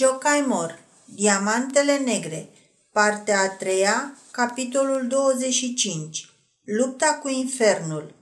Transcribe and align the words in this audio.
Jocaimor, 0.00 0.78
Diamantele 1.04 1.96
Negre, 1.96 2.48
partea 2.92 3.40
a 3.40 3.48
treia, 3.48 4.18
capitolul 4.30 5.06
25, 5.08 6.30
Lupta 6.64 7.18
cu 7.22 7.28
Infernul. 7.28 8.14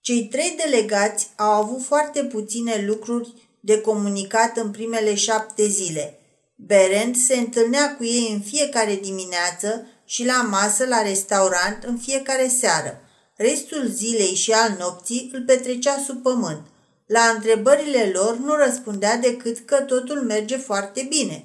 Cei 0.00 0.26
trei 0.26 0.54
delegați 0.64 1.28
au 1.36 1.50
avut 1.50 1.82
foarte 1.82 2.24
puține 2.24 2.84
lucruri 2.86 3.34
de 3.60 3.80
comunicat 3.80 4.56
în 4.56 4.70
primele 4.70 5.14
șapte 5.14 5.66
zile. 5.66 6.18
Berend 6.56 7.16
se 7.16 7.36
întâlnea 7.36 7.96
cu 7.96 8.04
ei 8.04 8.32
în 8.32 8.40
fiecare 8.40 8.94
dimineață 8.94 9.86
și 10.04 10.24
la 10.24 10.42
masă 10.42 10.86
la 10.86 11.02
restaurant 11.02 11.82
în 11.82 11.98
fiecare 11.98 12.48
seară. 12.48 13.00
Restul 13.36 13.86
zilei 13.86 14.34
și 14.34 14.52
al 14.52 14.76
nopții 14.78 15.30
îl 15.32 15.42
petrecea 15.42 16.02
sub 16.06 16.22
pământ– 16.22 16.66
la 17.06 17.20
întrebările 17.34 18.10
lor 18.14 18.36
nu 18.36 18.54
răspundea 18.54 19.16
decât 19.16 19.58
că 19.58 19.76
totul 19.76 20.20
merge 20.20 20.56
foarte 20.56 21.06
bine. 21.08 21.44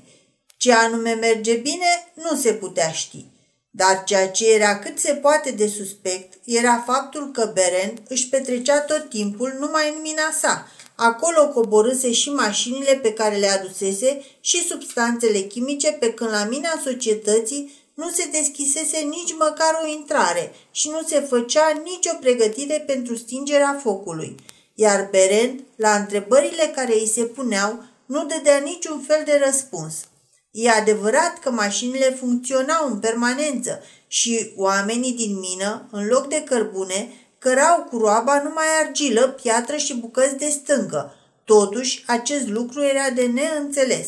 Ce 0.57 0.73
anume 0.73 1.13
merge 1.13 1.53
bine 1.53 2.11
nu 2.13 2.35
se 2.35 2.53
putea 2.53 2.91
ști. 2.91 3.25
Dar 3.69 4.03
ceea 4.03 4.29
ce 4.29 4.53
era 4.53 4.79
cât 4.79 4.99
se 4.99 5.13
poate 5.13 5.51
de 5.51 5.67
suspect 5.67 6.33
era 6.45 6.83
faptul 6.85 7.31
că 7.31 7.51
Berend 7.53 8.01
își 8.07 8.29
petrecea 8.29 8.79
tot 8.79 9.09
timpul 9.09 9.55
numai 9.59 9.93
în 9.95 10.01
mina 10.01 10.31
sa. 10.39 10.67
Acolo 10.95 11.47
coborâse 11.47 12.11
și 12.11 12.29
mașinile 12.29 12.99
pe 13.01 13.13
care 13.13 13.35
le 13.35 13.47
adusese 13.47 14.21
și 14.41 14.63
substanțele 14.63 15.39
chimice 15.39 15.91
pe 15.91 16.13
când 16.13 16.29
la 16.29 16.43
mina 16.49 16.81
societății 16.83 17.79
nu 17.93 18.09
se 18.09 18.29
deschisese 18.31 18.97
nici 18.97 19.35
măcar 19.37 19.79
o 19.83 19.87
intrare 19.87 20.53
și 20.71 20.89
nu 20.89 21.01
se 21.07 21.19
făcea 21.19 21.81
nicio 21.83 22.17
pregătire 22.19 22.83
pentru 22.87 23.15
stingerea 23.15 23.79
focului 23.83 24.35
iar 24.75 25.07
Berend, 25.11 25.59
la 25.75 25.95
întrebările 25.95 26.71
care 26.75 26.93
îi 26.93 27.07
se 27.07 27.23
puneau, 27.23 27.83
nu 28.05 28.25
dădea 28.25 28.57
niciun 28.57 28.99
fel 29.07 29.21
de 29.25 29.41
răspuns. 29.45 29.93
E 30.51 30.69
adevărat 30.69 31.39
că 31.39 31.51
mașinile 31.51 32.09
funcționau 32.19 32.87
în 32.87 32.99
permanență 32.99 33.83
și 34.07 34.53
oamenii 34.55 35.13
din 35.13 35.39
mină, 35.39 35.87
în 35.91 36.07
loc 36.07 36.27
de 36.27 36.43
cărbune, 36.43 37.09
cărau 37.39 37.87
cu 37.89 37.97
roaba 37.97 38.41
numai 38.43 38.65
argilă, 38.83 39.27
piatră 39.27 39.75
și 39.75 39.95
bucăți 39.95 40.35
de 40.35 40.49
stâncă. 40.49 41.15
Totuși, 41.45 42.03
acest 42.07 42.47
lucru 42.47 42.83
era 42.83 43.09
de 43.09 43.25
neînțeles. 43.25 44.07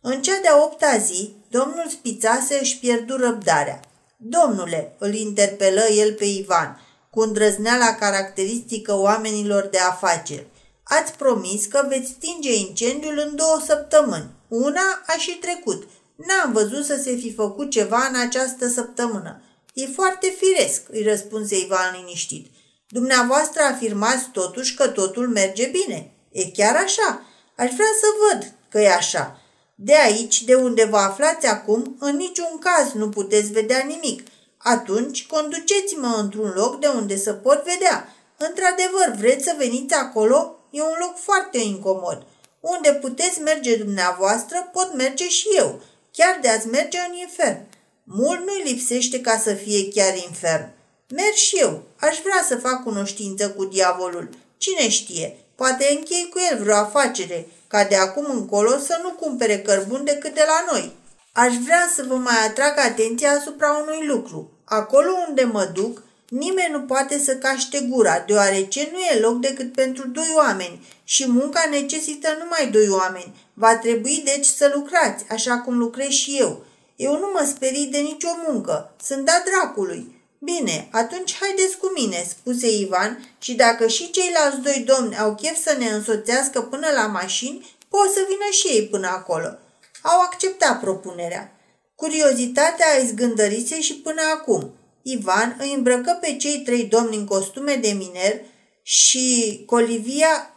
În 0.00 0.22
cea 0.22 0.40
de-a 0.42 0.62
opta 0.62 0.96
zi, 0.96 1.34
domnul 1.48 1.86
Spițase 1.88 2.58
își 2.60 2.78
pierdu 2.78 3.16
răbdarea. 3.16 3.80
Domnule, 4.16 4.94
îl 4.98 5.14
interpelă 5.14 5.80
el 5.80 6.12
pe 6.12 6.24
Ivan, 6.24 6.80
cu 7.14 7.20
îndrăzneala 7.20 7.94
caracteristică 7.94 8.94
oamenilor 8.94 9.62
de 9.62 9.78
afaceri. 9.78 10.46
Ați 10.84 11.12
promis 11.12 11.66
că 11.66 11.86
veți 11.88 12.08
stinge 12.08 12.54
incendiul 12.54 13.22
în 13.26 13.36
două 13.36 13.60
săptămâni. 13.66 14.30
Una 14.48 15.02
a 15.06 15.12
și 15.18 15.38
trecut. 15.38 15.88
N-am 16.16 16.52
văzut 16.52 16.84
să 16.84 17.00
se 17.02 17.14
fi 17.14 17.34
făcut 17.34 17.70
ceva 17.70 18.06
în 18.12 18.20
această 18.20 18.68
săptămână. 18.68 19.42
E 19.74 19.86
foarte 19.86 20.36
firesc, 20.38 20.82
îi 20.90 21.02
răspunse 21.02 21.58
Ivan 21.58 21.94
liniștit. 21.96 22.46
Dumneavoastră 22.88 23.62
afirmați 23.62 24.28
totuși 24.32 24.74
că 24.74 24.88
totul 24.88 25.28
merge 25.28 25.66
bine. 25.66 26.12
E 26.32 26.50
chiar 26.50 26.76
așa. 26.76 27.26
Aș 27.56 27.70
vrea 27.70 27.92
să 28.00 28.06
văd 28.22 28.52
că 28.70 28.80
e 28.80 28.92
așa. 28.92 29.40
De 29.74 29.94
aici, 29.96 30.42
de 30.42 30.54
unde 30.54 30.84
vă 30.84 30.96
aflați 30.96 31.46
acum, 31.46 31.96
în 31.98 32.16
niciun 32.16 32.58
caz 32.60 32.92
nu 32.92 33.08
puteți 33.08 33.52
vedea 33.52 33.84
nimic– 33.86 34.22
atunci, 34.64 35.26
conduceți-mă 35.26 36.16
într-un 36.18 36.52
loc 36.54 36.80
de 36.80 36.86
unde 36.86 37.16
să 37.16 37.32
pot 37.32 37.64
vedea. 37.64 38.14
Într-adevăr, 38.36 39.14
vreți 39.18 39.44
să 39.44 39.54
veniți 39.58 39.94
acolo? 39.94 40.58
E 40.70 40.82
un 40.82 40.96
loc 41.00 41.18
foarte 41.18 41.58
incomod. 41.58 42.26
Unde 42.60 42.92
puteți 42.92 43.40
merge 43.40 43.76
dumneavoastră, 43.76 44.70
pot 44.72 44.94
merge 44.94 45.28
și 45.28 45.46
eu, 45.56 45.80
chiar 46.12 46.38
de 46.42 46.48
ați 46.48 46.66
merge 46.66 46.98
în 47.08 47.14
infern. 47.14 47.66
Mult 48.04 48.40
nu-i 48.46 48.72
lipsește 48.72 49.20
ca 49.20 49.38
să 49.38 49.54
fie 49.54 49.88
chiar 49.88 50.16
infern. 50.16 50.68
Merg 51.08 51.34
și 51.34 51.56
eu. 51.56 51.82
Aș 51.96 52.18
vrea 52.22 52.44
să 52.48 52.56
fac 52.56 52.82
cunoștință 52.82 53.50
cu 53.50 53.64
diavolul. 53.64 54.28
Cine 54.56 54.88
știe, 54.88 55.36
poate 55.54 55.86
închei 55.90 56.28
cu 56.30 56.38
el 56.50 56.62
vreo 56.62 56.76
afacere, 56.76 57.46
ca 57.66 57.84
de 57.84 57.96
acum 57.96 58.26
încolo 58.30 58.78
să 58.78 59.00
nu 59.02 59.10
cumpere 59.10 59.60
cărbun 59.60 60.04
decât 60.04 60.34
de 60.34 60.44
la 60.46 60.72
noi. 60.72 60.96
Aș 61.32 61.54
vrea 61.56 61.90
să 61.94 62.04
vă 62.08 62.14
mai 62.14 62.46
atrag 62.46 62.78
atenția 62.78 63.30
asupra 63.30 63.72
unui 63.72 64.06
lucru. 64.06 64.53
Acolo 64.64 65.10
unde 65.28 65.42
mă 65.42 65.70
duc, 65.74 66.02
nimeni 66.28 66.72
nu 66.72 66.80
poate 66.80 67.18
să 67.18 67.36
caște 67.36 67.86
gura, 67.90 68.24
deoarece 68.26 68.88
nu 68.92 68.98
e 68.98 69.20
loc 69.20 69.40
decât 69.40 69.72
pentru 69.72 70.08
doi 70.08 70.32
oameni 70.36 70.86
și 71.04 71.30
munca 71.30 71.66
necesită 71.70 72.36
numai 72.38 72.70
doi 72.70 72.88
oameni. 72.88 73.34
Va 73.54 73.76
trebui 73.76 74.22
deci 74.24 74.46
să 74.46 74.70
lucrați, 74.74 75.24
așa 75.30 75.58
cum 75.58 75.78
lucrez 75.78 76.08
și 76.08 76.36
eu. 76.38 76.64
Eu 76.96 77.12
nu 77.12 77.30
mă 77.32 77.44
sperii 77.48 77.86
de 77.86 77.98
nicio 77.98 78.28
muncă, 78.48 78.94
sunt 79.02 79.24
dat 79.24 79.44
dracului. 79.44 80.22
Bine, 80.38 80.88
atunci 80.90 81.36
haideți 81.40 81.76
cu 81.76 81.92
mine, 81.94 82.26
spuse 82.28 82.76
Ivan, 82.76 83.28
și 83.38 83.54
dacă 83.54 83.86
și 83.86 84.10
ceilalți 84.10 84.60
doi 84.60 84.84
domni 84.86 85.18
au 85.18 85.34
chef 85.34 85.62
să 85.62 85.76
ne 85.78 85.86
însoțească 85.88 86.60
până 86.60 86.86
la 86.94 87.06
mașini, 87.06 87.76
pot 87.88 88.10
să 88.12 88.20
vină 88.28 88.50
și 88.50 88.66
ei 88.66 88.86
până 88.86 89.06
acolo. 89.06 89.58
Au 90.02 90.20
acceptat 90.20 90.80
propunerea. 90.80 91.53
Curiozitatea 91.94 92.86
îi 93.00 93.06
zgândărise 93.06 93.80
și 93.80 93.94
până 93.94 94.20
acum. 94.34 94.74
Ivan 95.02 95.56
îi 95.58 95.72
îmbrăcă 95.76 96.18
pe 96.20 96.36
cei 96.36 96.58
trei 96.58 96.84
domni 96.84 97.16
în 97.16 97.24
costume 97.24 97.74
de 97.74 97.88
miner 97.88 98.40
și 98.82 99.62
Colivia 99.66 100.54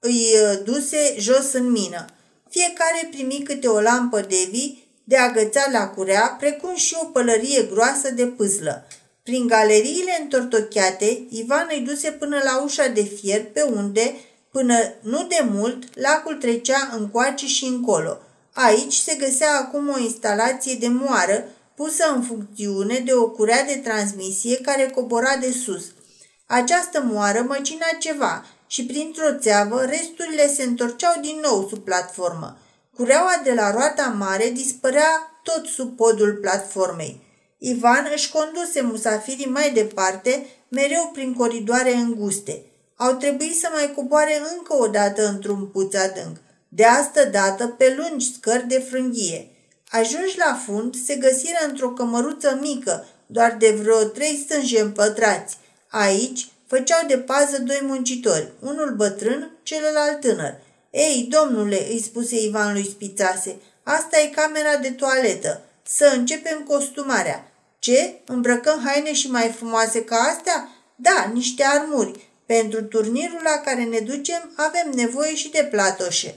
îi 0.00 0.26
uh, 0.34 0.58
duse 0.64 1.14
jos 1.18 1.52
în 1.52 1.70
mină. 1.70 2.04
Fiecare 2.48 3.08
primi 3.10 3.42
câte 3.44 3.68
o 3.68 3.80
lampă 3.80 4.20
de 4.20 4.48
vii 4.50 4.88
de 5.04 5.16
agățat 5.16 5.72
la 5.72 5.88
curea, 5.88 6.36
precum 6.38 6.76
și 6.76 6.96
o 7.02 7.04
pălărie 7.04 7.62
groasă 7.62 8.10
de 8.10 8.26
pâzlă. 8.26 8.86
Prin 9.22 9.46
galeriile 9.46 10.18
întortocheate, 10.20 11.26
Ivan 11.30 11.68
îi 11.70 11.80
duse 11.80 12.10
până 12.10 12.40
la 12.44 12.62
ușa 12.62 12.86
de 12.86 13.02
fier, 13.02 13.44
pe 13.44 13.62
unde, 13.62 14.14
până 14.52 14.74
nu 15.00 15.26
de 15.28 15.46
mult, 15.50 15.98
lacul 15.98 16.34
trecea 16.34 16.90
încoace 16.98 17.46
și 17.46 17.64
încolo– 17.64 18.18
Aici 18.52 18.94
se 18.94 19.14
găsea 19.14 19.58
acum 19.58 19.88
o 19.88 19.98
instalație 19.98 20.74
de 20.74 20.88
moară 20.88 21.44
pusă 21.74 22.12
în 22.14 22.22
funcțiune 22.22 22.98
de 22.98 23.12
o 23.12 23.28
curea 23.28 23.64
de 23.64 23.76
transmisie 23.76 24.56
care 24.56 24.90
cobora 24.94 25.36
de 25.36 25.52
sus. 25.52 25.84
Această 26.46 27.02
moară 27.02 27.44
măcina 27.48 27.86
ceva 27.98 28.44
și 28.66 28.86
printr-o 28.86 29.38
țeavă 29.38 29.84
resturile 29.84 30.48
se 30.48 30.62
întorceau 30.62 31.12
din 31.20 31.40
nou 31.42 31.66
sub 31.68 31.84
platformă. 31.84 32.58
Cureaua 32.96 33.40
de 33.44 33.52
la 33.52 33.70
roata 33.70 34.14
mare 34.18 34.50
dispărea 34.50 35.40
tot 35.42 35.66
sub 35.66 35.96
podul 35.96 36.38
platformei. 36.40 37.20
Ivan 37.58 38.08
își 38.12 38.30
conduse 38.30 38.80
musafirii 38.80 39.46
mai 39.46 39.70
departe, 39.72 40.46
mereu 40.68 41.10
prin 41.12 41.34
coridoare 41.34 41.94
înguste. 41.94 42.62
Au 42.96 43.12
trebuit 43.12 43.58
să 43.58 43.68
mai 43.72 43.92
coboare 43.94 44.40
încă 44.56 44.74
o 44.74 44.86
dată 44.86 45.28
într-un 45.28 45.66
puț 45.66 45.94
adânc 45.94 46.36
de 46.72 46.84
astă 46.84 47.24
dată 47.24 47.66
pe 47.66 47.94
lungi 47.96 48.32
scări 48.32 48.66
de 48.68 48.78
frânghie. 48.78 49.48
Ajunși 49.88 50.38
la 50.38 50.60
fund, 50.66 50.94
se 51.04 51.14
găsiră 51.14 51.58
într-o 51.68 51.90
cămăruță 51.90 52.58
mică, 52.60 53.06
doar 53.26 53.56
de 53.58 53.70
vreo 53.70 54.04
trei 54.04 54.44
stânge 54.44 54.80
împătrați. 54.80 55.56
Aici 55.88 56.48
făceau 56.66 57.06
de 57.06 57.18
pază 57.18 57.58
doi 57.58 57.80
muncitori, 57.82 58.52
unul 58.60 58.94
bătrân, 58.96 59.50
celălalt 59.62 60.20
tânăr. 60.20 60.54
Ei, 60.90 61.28
domnule, 61.30 61.86
îi 61.88 62.02
spuse 62.02 62.42
Ivan 62.42 62.72
lui 62.72 62.88
Spițase, 62.88 63.56
asta 63.82 64.20
e 64.20 64.26
camera 64.26 64.76
de 64.76 64.90
toaletă. 64.90 65.60
Să 65.82 66.12
începem 66.14 66.64
costumarea. 66.68 67.52
Ce? 67.78 68.14
Îmbrăcăm 68.26 68.80
haine 68.84 69.12
și 69.12 69.30
mai 69.30 69.54
frumoase 69.56 70.04
ca 70.04 70.16
astea? 70.16 70.68
Da, 70.96 71.30
niște 71.32 71.64
armuri. 71.64 72.28
Pentru 72.46 72.82
turnirul 72.82 73.40
la 73.44 73.60
care 73.64 73.84
ne 73.84 73.98
ducem 73.98 74.52
avem 74.56 74.90
nevoie 74.94 75.34
și 75.34 75.50
de 75.50 75.68
platoșe. 75.70 76.34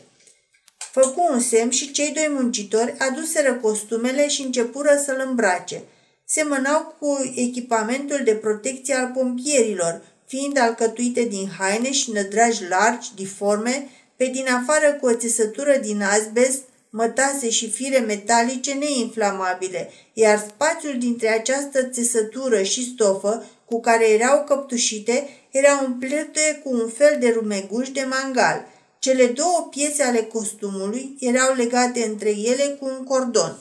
Făcu 0.94 1.28
un 1.32 1.40
semn 1.40 1.70
și 1.70 1.92
cei 1.92 2.12
doi 2.12 2.28
muncitori 2.30 2.96
aduseră 2.98 3.54
costumele 3.54 4.28
și 4.28 4.42
începură 4.42 5.02
să-l 5.06 5.24
îmbrace. 5.28 5.82
Semănau 6.26 6.96
cu 7.00 7.32
echipamentul 7.36 8.22
de 8.24 8.36
protecție 8.36 8.94
al 8.94 9.12
pompierilor, 9.16 10.02
fiind 10.26 10.58
alcătuite 10.58 11.24
din 11.24 11.50
haine 11.58 11.92
și 11.92 12.12
nădragi 12.12 12.68
largi, 12.70 13.16
diforme, 13.16 13.88
pe 14.16 14.26
din 14.26 14.48
afară 14.48 14.94
cu 14.94 15.06
o 15.06 15.14
țesătură 15.14 15.78
din 15.82 16.02
asbest, 16.02 16.62
mătase 16.90 17.50
și 17.50 17.70
fire 17.70 18.00
metalice 18.00 18.74
neinflamabile, 18.74 19.90
iar 20.14 20.38
spațiul 20.38 20.98
dintre 20.98 21.28
această 21.28 21.84
țesătură 21.84 22.64
și 22.64 22.92
stofă 22.94 23.46
cu 23.66 23.80
care 23.80 24.10
erau 24.10 24.44
căptușite 24.44 25.30
era 25.52 25.84
umplete 25.86 26.62
cu 26.64 26.74
un 26.74 26.90
fel 26.90 27.18
de 27.20 27.30
rumeguș 27.30 27.90
de 27.90 28.06
mangal– 28.10 28.66
cele 29.04 29.26
două 29.26 29.68
piese 29.70 30.04
ale 30.04 30.22
costumului 30.22 31.16
erau 31.20 31.56
legate 31.56 32.04
între 32.04 32.30
ele 32.30 32.78
cu 32.80 32.86
un 32.86 33.04
cordon. 33.04 33.58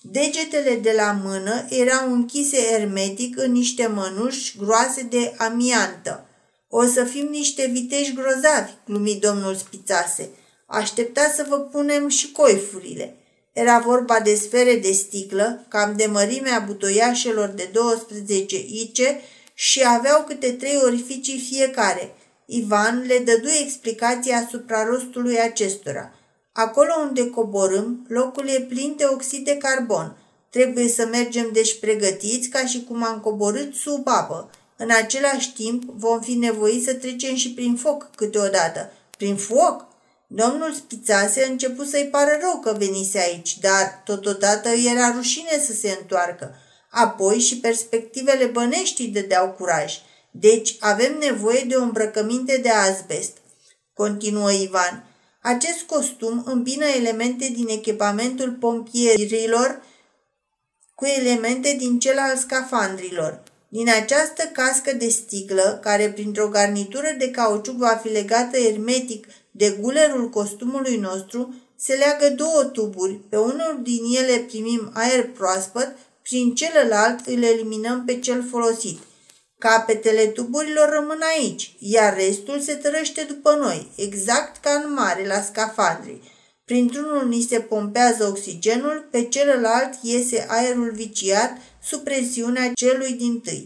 Degetele 0.00 0.74
de 0.74 0.92
la 0.96 1.20
mână 1.22 1.66
erau 1.68 2.12
închise 2.12 2.56
ermetic 2.72 3.38
în 3.38 3.52
niște 3.52 3.86
mănuși 3.86 4.56
groase 4.58 5.02
de 5.02 5.34
amiantă. 5.36 6.26
O 6.68 6.86
să 6.86 7.04
fim 7.04 7.28
niște 7.30 7.70
viteși 7.72 8.12
grozavi, 8.12 8.70
glumi 8.86 9.14
domnul 9.14 9.54
Spițase. 9.54 10.30
Aștepta 10.66 11.32
să 11.36 11.46
vă 11.48 11.56
punem 11.56 12.08
și 12.08 12.32
coifurile. 12.32 13.16
Era 13.52 13.78
vorba 13.78 14.20
de 14.20 14.34
sfere 14.34 14.76
de 14.76 14.92
sticlă, 14.92 15.66
cam 15.68 15.96
de 15.96 16.06
mărimea 16.06 16.64
butoiașelor 16.66 17.48
de 17.48 17.70
12 17.72 18.56
ice 18.68 19.20
și 19.54 19.82
aveau 19.86 20.24
câte 20.24 20.52
trei 20.52 20.80
orificii 20.82 21.38
fiecare. 21.38 22.14
Ivan 22.46 23.04
le 23.06 23.18
dădu 23.18 23.48
explicații 23.62 24.32
asupra 24.32 24.84
rostului 24.84 25.40
acestora. 25.40 26.12
Acolo 26.52 26.92
unde 27.00 27.30
coborâm, 27.30 28.06
locul 28.08 28.48
e 28.48 28.60
plin 28.60 28.94
de 28.96 29.04
oxid 29.04 29.44
de 29.44 29.56
carbon. 29.56 30.16
Trebuie 30.50 30.88
să 30.88 31.06
mergem 31.06 31.50
deci 31.52 31.78
pregătiți 31.78 32.48
ca 32.48 32.66
și 32.66 32.84
cum 32.84 33.04
am 33.04 33.20
coborât 33.20 33.74
sub 33.74 34.08
apă. 34.08 34.50
În 34.76 34.90
același 34.90 35.52
timp, 35.52 35.82
vom 35.96 36.20
fi 36.20 36.34
nevoiți 36.34 36.84
să 36.84 36.94
trecem 36.94 37.34
și 37.34 37.52
prin 37.52 37.76
foc 37.76 38.10
câteodată. 38.14 38.92
Prin 39.16 39.36
foc? 39.36 39.86
Domnul 40.26 40.72
Spițase 40.72 41.42
a 41.42 41.50
început 41.50 41.88
să-i 41.88 42.08
pară 42.10 42.38
rău 42.40 42.60
că 42.60 42.76
venise 42.78 43.18
aici, 43.18 43.58
dar 43.58 44.02
totodată 44.04 44.68
era 44.68 45.12
rușine 45.14 45.62
să 45.66 45.72
se 45.72 45.96
întoarcă. 46.00 46.54
Apoi 46.90 47.38
și 47.38 47.58
perspectivele 47.58 48.44
bănești 48.44 49.02
îi 49.02 49.08
dădeau 49.08 49.48
curaj. 49.48 49.94
Deci 50.40 50.76
avem 50.80 51.18
nevoie 51.18 51.64
de 51.68 51.74
o 51.74 51.82
îmbrăcăminte 51.82 52.56
de 52.56 52.70
azbest. 52.70 53.36
Continuă 53.94 54.52
Ivan. 54.52 55.04
Acest 55.42 55.82
costum 55.82 56.42
îmbină 56.46 56.84
elemente 56.84 57.48
din 57.54 57.68
echipamentul 57.68 58.50
pompierilor 58.60 59.82
cu 60.94 61.04
elemente 61.04 61.74
din 61.78 61.98
cel 61.98 62.18
al 62.18 62.36
scafandrilor. 62.36 63.42
Din 63.68 63.88
această 63.88 64.42
cască 64.52 64.92
de 64.92 65.08
sticlă, 65.08 65.78
care 65.82 66.10
printr-o 66.10 66.48
garnitură 66.48 67.14
de 67.18 67.30
cauciuc 67.30 67.76
va 67.76 68.00
fi 68.02 68.08
legată 68.08 68.56
ermetic 68.58 69.26
de 69.50 69.76
gulerul 69.80 70.28
costumului 70.28 70.96
nostru, 70.96 71.54
se 71.76 71.94
leagă 71.94 72.30
două 72.30 72.64
tuburi. 72.64 73.14
Pe 73.28 73.36
unul 73.36 73.80
din 73.82 74.02
ele 74.22 74.38
primim 74.38 74.90
aer 74.94 75.28
proaspăt, 75.28 75.96
prin 76.22 76.54
celălalt 76.54 77.26
îl 77.26 77.42
eliminăm 77.42 78.04
pe 78.04 78.18
cel 78.18 78.46
folosit. 78.50 78.98
Capetele 79.68 80.26
tuburilor 80.26 80.88
rămân 80.88 81.20
aici, 81.36 81.76
iar 81.78 82.16
restul 82.16 82.60
se 82.60 82.74
tărăște 82.74 83.22
după 83.22 83.52
noi, 83.60 83.90
exact 83.96 84.56
ca 84.56 84.70
în 84.70 84.92
mare 84.92 85.26
la 85.26 85.40
scafandri. 85.40 86.20
Printr-unul 86.64 87.28
ni 87.28 87.46
se 87.50 87.60
pompează 87.60 88.24
oxigenul, 88.24 89.08
pe 89.10 89.24
celălalt 89.24 89.94
iese 90.02 90.46
aerul 90.48 90.90
viciat 90.90 91.50
sub 91.82 92.00
presiunea 92.00 92.72
celui 92.74 93.12
din 93.12 93.40
tâi. 93.40 93.64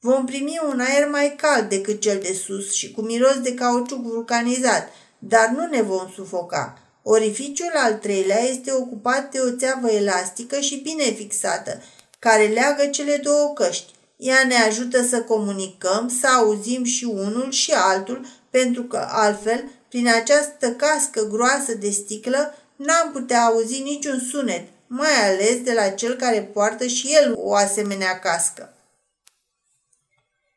Vom 0.00 0.24
primi 0.26 0.60
un 0.68 0.80
aer 0.80 1.08
mai 1.08 1.34
cald 1.36 1.68
decât 1.68 2.00
cel 2.00 2.18
de 2.18 2.32
sus 2.32 2.72
și 2.72 2.92
cu 2.92 3.00
miros 3.00 3.40
de 3.40 3.54
cauciuc 3.54 4.02
vulcanizat, 4.02 4.88
dar 5.18 5.48
nu 5.56 5.66
ne 5.66 5.82
vom 5.82 6.10
sufoca. 6.14 6.78
Orificiul 7.02 7.72
al 7.74 7.94
treilea 7.94 8.40
este 8.40 8.72
ocupat 8.72 9.30
de 9.30 9.38
o 9.40 9.50
țeavă 9.50 9.90
elastică 9.90 10.60
și 10.60 10.80
bine 10.82 11.04
fixată, 11.04 11.82
care 12.18 12.46
leagă 12.46 12.86
cele 12.86 13.16
două 13.16 13.52
căști. 13.54 13.96
Ea 14.18 14.44
ne 14.46 14.54
ajută 14.54 15.02
să 15.02 15.22
comunicăm, 15.22 16.08
să 16.20 16.26
auzim 16.26 16.84
și 16.84 17.04
unul 17.04 17.50
și 17.50 17.72
altul, 17.72 18.26
pentru 18.50 18.82
că 18.82 19.08
altfel, 19.10 19.64
prin 19.88 20.08
această 20.08 20.70
cască 20.72 21.28
groasă 21.30 21.74
de 21.74 21.90
sticlă, 21.90 22.54
n-am 22.76 23.12
putea 23.12 23.44
auzi 23.44 23.82
niciun 23.82 24.18
sunet, 24.30 24.68
mai 24.86 25.30
ales 25.30 25.60
de 25.62 25.72
la 25.72 25.88
cel 25.88 26.14
care 26.14 26.50
poartă 26.52 26.86
și 26.86 27.14
el 27.22 27.32
o 27.36 27.54
asemenea 27.54 28.18
cască. 28.18 28.72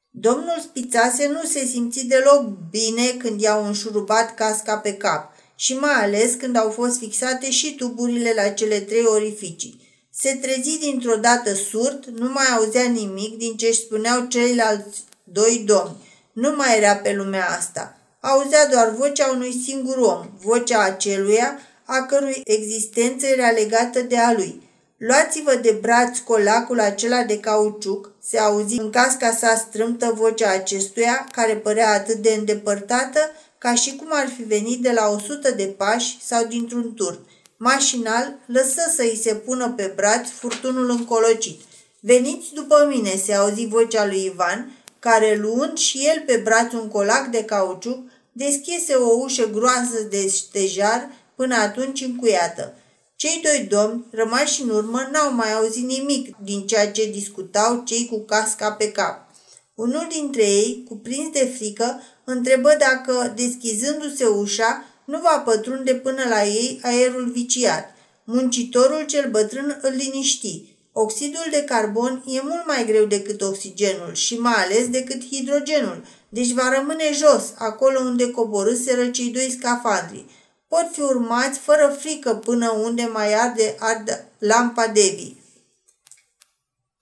Domnul 0.09 0.59
Spițase 0.61 1.27
nu 1.27 1.43
se 1.43 1.65
simți 1.65 2.05
deloc 2.05 2.43
bine 2.69 3.07
când 3.17 3.41
i-au 3.41 3.65
înșurubat 3.65 4.35
casca 4.35 4.77
pe 4.77 4.93
cap 4.93 5.33
și 5.55 5.73
mai 5.73 6.03
ales 6.03 6.33
când 6.33 6.55
au 6.55 6.69
fost 6.69 6.97
fixate 6.97 7.51
și 7.51 7.75
tuburile 7.75 8.33
la 8.35 8.49
cele 8.49 8.79
trei 8.79 9.03
orificii. 9.05 9.80
Se 10.13 10.35
trezi 10.41 10.79
dintr-o 10.79 11.15
dată 11.15 11.53
surd, 11.53 12.05
nu 12.05 12.31
mai 12.31 12.45
auzea 12.55 12.83
nimic 12.83 13.37
din 13.37 13.55
ce 13.57 13.67
își 13.67 13.79
spuneau 13.79 14.25
ceilalți 14.25 15.03
doi 15.23 15.63
domni. 15.65 15.95
Nu 16.33 16.55
mai 16.55 16.77
era 16.77 16.95
pe 16.95 17.13
lumea 17.13 17.49
asta. 17.49 17.97
Auzea 18.19 18.67
doar 18.67 18.89
vocea 18.89 19.31
unui 19.31 19.61
singur 19.65 19.97
om, 19.97 20.29
vocea 20.41 20.81
aceluia 20.81 21.59
a 21.85 22.05
cărui 22.05 22.41
existență 22.43 23.25
era 23.25 23.49
legată 23.49 24.01
de 24.01 24.17
a 24.17 24.31
lui. 24.33 24.69
Luați-vă 24.97 25.55
de 25.55 25.77
braț 25.81 26.17
colacul 26.17 26.79
acela 26.79 27.23
de 27.23 27.39
cauciuc, 27.39 28.11
se 28.23 28.39
auzi 28.39 28.79
în 28.79 28.89
casca 28.89 29.31
sa 29.31 29.55
strâmtă 29.55 30.13
vocea 30.15 30.51
acestuia, 30.51 31.27
care 31.31 31.55
părea 31.55 31.93
atât 31.93 32.15
de 32.15 32.35
îndepărtată, 32.37 33.19
ca 33.57 33.75
și 33.75 33.95
cum 33.95 34.07
ar 34.09 34.27
fi 34.35 34.43
venit 34.43 34.81
de 34.81 34.91
la 34.91 35.09
o 35.09 35.19
sută 35.19 35.51
de 35.51 35.65
pași 35.77 36.17
sau 36.23 36.45
dintr-un 36.45 36.93
turn. 36.93 37.19
Mașinal, 37.63 38.39
lăsă 38.45 38.81
să 38.95 39.01
îi 39.01 39.19
se 39.21 39.35
pună 39.35 39.73
pe 39.75 39.93
braț 39.95 40.29
furtunul 40.29 40.89
încolocit. 40.89 41.61
Veniți 41.99 42.53
după 42.53 42.87
mine, 42.89 43.15
se 43.25 43.33
auzi 43.33 43.65
vocea 43.65 44.05
lui 44.05 44.25
Ivan, 44.25 44.83
care 44.99 45.35
luând 45.35 45.77
și 45.77 46.07
el 46.07 46.23
pe 46.25 46.37
braț 46.37 46.73
un 46.73 46.87
colac 46.87 47.25
de 47.25 47.43
cauciuc, 47.43 47.99
deschise 48.31 48.93
o 48.93 49.19
ușă 49.19 49.49
groasă 49.49 50.01
de 50.09 50.27
stejar 50.27 51.09
până 51.35 51.55
atunci 51.55 52.01
încuiată. 52.01 52.73
Cei 53.15 53.39
doi 53.43 53.67
domni, 53.69 54.05
rămași 54.11 54.61
în 54.61 54.69
urmă, 54.69 55.09
n-au 55.11 55.33
mai 55.33 55.53
auzit 55.53 55.87
nimic 55.87 56.35
din 56.43 56.67
ceea 56.67 56.91
ce 56.91 57.09
discutau 57.09 57.83
cei 57.85 58.07
cu 58.11 58.19
casca 58.19 58.71
pe 58.71 58.91
cap. 58.91 59.29
Unul 59.75 60.07
dintre 60.09 60.43
ei, 60.43 60.83
cuprins 60.87 61.31
de 61.31 61.51
frică, 61.55 62.01
întrebă 62.23 62.75
dacă, 62.79 63.33
deschizându-se 63.35 64.25
ușa, 64.25 64.85
nu 65.11 65.19
va 65.19 65.43
pătrunde 65.45 65.93
până 65.95 66.23
la 66.29 66.43
ei 66.43 66.79
aerul 66.83 67.31
viciat. 67.31 67.95
Muncitorul 68.23 69.05
cel 69.05 69.29
bătrân 69.29 69.79
îl 69.81 69.93
liniști. 69.95 70.63
Oxidul 70.93 71.47
de 71.51 71.63
carbon 71.63 72.23
e 72.27 72.39
mult 72.43 72.67
mai 72.67 72.85
greu 72.85 73.05
decât 73.05 73.41
oxigenul 73.41 74.13
și 74.13 74.39
mai 74.39 74.63
ales 74.63 74.89
decât 74.89 75.25
hidrogenul, 75.25 76.05
deci 76.29 76.51
va 76.51 76.73
rămâne 76.75 77.13
jos, 77.13 77.43
acolo 77.57 77.99
unde 77.99 78.31
coborâseră 78.31 79.07
cei 79.09 79.29
doi 79.29 79.55
scafandri 79.59 80.25
pot 80.71 80.89
fi 80.91 81.01
urmați 81.01 81.59
fără 81.59 81.97
frică 81.99 82.35
până 82.35 82.71
unde 82.71 83.03
mai 83.03 83.33
arde, 83.33 83.75
arde 83.79 84.27
lampa 84.37 84.87
Devi. 84.87 85.33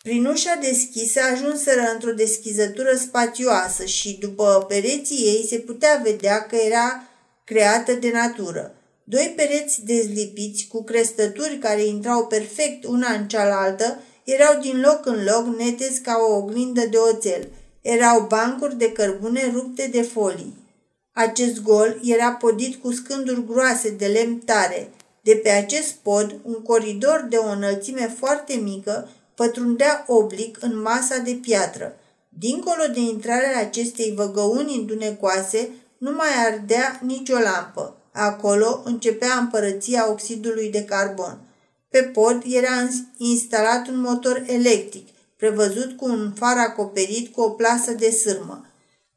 Prin 0.03 0.25
ușa 0.25 0.55
deschisă 0.61 1.19
ajunseră 1.33 1.81
într-o 1.93 2.11
deschizătură 2.11 2.95
spațioasă 2.95 3.85
și 3.85 4.17
după 4.19 4.65
pereții 4.67 5.25
ei 5.25 5.45
se 5.49 5.57
putea 5.57 6.01
vedea 6.03 6.45
că 6.45 6.55
era 6.55 7.08
creată 7.49 7.93
de 7.93 8.11
natură. 8.11 8.75
Doi 9.03 9.33
pereți 9.35 9.85
dezlipiți 9.85 10.67
cu 10.67 10.83
crestături 10.83 11.57
care 11.57 11.85
intrau 11.85 12.27
perfect 12.27 12.85
una 12.85 13.11
în 13.11 13.27
cealaltă 13.27 13.99
erau 14.23 14.61
din 14.61 14.79
loc 14.79 15.05
în 15.05 15.23
loc 15.23 15.57
neteți 15.57 16.01
ca 16.01 16.15
o 16.29 16.35
oglindă 16.35 16.85
de 16.85 16.97
oțel. 16.97 17.47
Erau 17.81 18.25
bancuri 18.27 18.77
de 18.77 18.91
cărbune 18.91 19.51
rupte 19.53 19.89
de 19.91 20.01
folii. 20.01 20.57
Acest 21.11 21.61
gol 21.61 21.99
era 22.03 22.31
podit 22.31 22.75
cu 22.81 22.91
scânduri 22.91 23.45
groase 23.45 23.89
de 23.89 24.05
lemn 24.05 24.37
tare. 24.37 24.89
De 25.21 25.39
pe 25.43 25.49
acest 25.49 25.91
pod, 25.91 26.39
un 26.43 26.61
coridor 26.61 27.25
de 27.29 27.35
o 27.35 27.49
înălțime 27.49 28.15
foarte 28.17 28.53
mică 28.53 29.09
pătrundea 29.35 30.03
oblic 30.07 30.57
în 30.61 30.81
masa 30.81 31.17
de 31.17 31.39
piatră. 31.41 31.97
Dincolo 32.29 32.83
de 32.93 32.99
intrarea 32.99 33.59
acestei 33.59 34.13
văgăuni 34.15 34.75
îndunecoase, 34.75 35.69
nu 35.99 36.11
mai 36.11 36.45
ardea 36.45 36.99
nicio 37.03 37.37
lampă. 37.37 37.97
Acolo 38.11 38.81
începea 38.85 39.37
împărăția 39.37 40.09
oxidului 40.09 40.69
de 40.71 40.83
carbon. 40.83 41.39
Pe 41.89 42.01
pod 42.01 42.43
era 42.45 42.87
instalat 43.17 43.87
un 43.87 43.99
motor 43.99 44.43
electric, 44.47 45.07
prevăzut 45.37 45.97
cu 45.97 46.05
un 46.05 46.31
far 46.35 46.57
acoperit 46.57 47.33
cu 47.33 47.41
o 47.41 47.49
plasă 47.49 47.91
de 47.91 48.09
sârmă. 48.09 48.65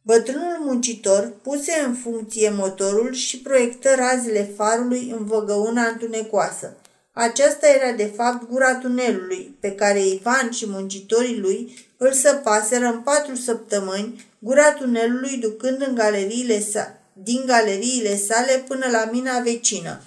Bătrânul 0.02 0.58
muncitor 0.60 1.32
puse 1.42 1.72
în 1.86 1.94
funcție 1.94 2.50
motorul 2.50 3.12
și 3.12 3.38
proiectă 3.38 3.94
razele 3.96 4.52
farului 4.56 5.14
în 5.18 5.24
văgăuna 5.24 5.86
întunecoasă. 5.86 6.76
Aceasta 7.12 7.68
era 7.68 7.92
de 7.92 8.12
fapt 8.16 8.48
gura 8.48 8.74
tunelului, 8.74 9.56
pe 9.60 9.72
care 9.72 10.06
Ivan 10.06 10.50
și 10.50 10.68
muncitorii 10.68 11.38
lui 11.38 11.86
îl 11.96 12.12
săpaseră 12.12 12.84
în 12.84 13.00
patru 13.00 13.34
săptămâni, 13.34 14.31
gura 14.42 14.72
tunelului 14.72 15.36
ducând 15.36 15.84
în 15.86 15.94
galeriile 15.94 16.58
sa- 16.60 17.00
din 17.12 17.42
galeriile 17.46 18.16
sale 18.16 18.64
până 18.68 18.86
la 18.90 19.08
mina 19.12 19.38
vecină. 19.38 20.02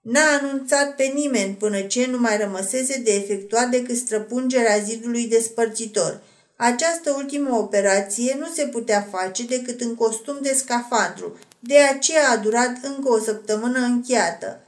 N-a 0.00 0.38
anunțat 0.40 0.96
pe 0.96 1.04
nimeni 1.14 1.54
până 1.54 1.80
ce 1.80 2.06
nu 2.06 2.18
mai 2.18 2.36
rămăsese 2.36 3.00
de 3.04 3.14
efectuat 3.14 3.68
decât 3.68 3.96
străpungerea 3.96 4.78
zidului 4.78 5.26
despărțitor– 5.26 6.20
această 6.56 7.10
ultimă 7.10 7.56
operație 7.56 8.36
nu 8.38 8.46
se 8.54 8.66
putea 8.66 9.08
face 9.10 9.44
decât 9.44 9.80
în 9.80 9.94
costum 9.94 10.38
de 10.42 10.52
scafandru, 10.52 11.38
de 11.60 11.78
aceea 11.78 12.30
a 12.30 12.36
durat 12.36 12.78
încă 12.82 13.08
o 13.08 13.18
săptămână 13.18 13.78
încheiată. 13.78 14.60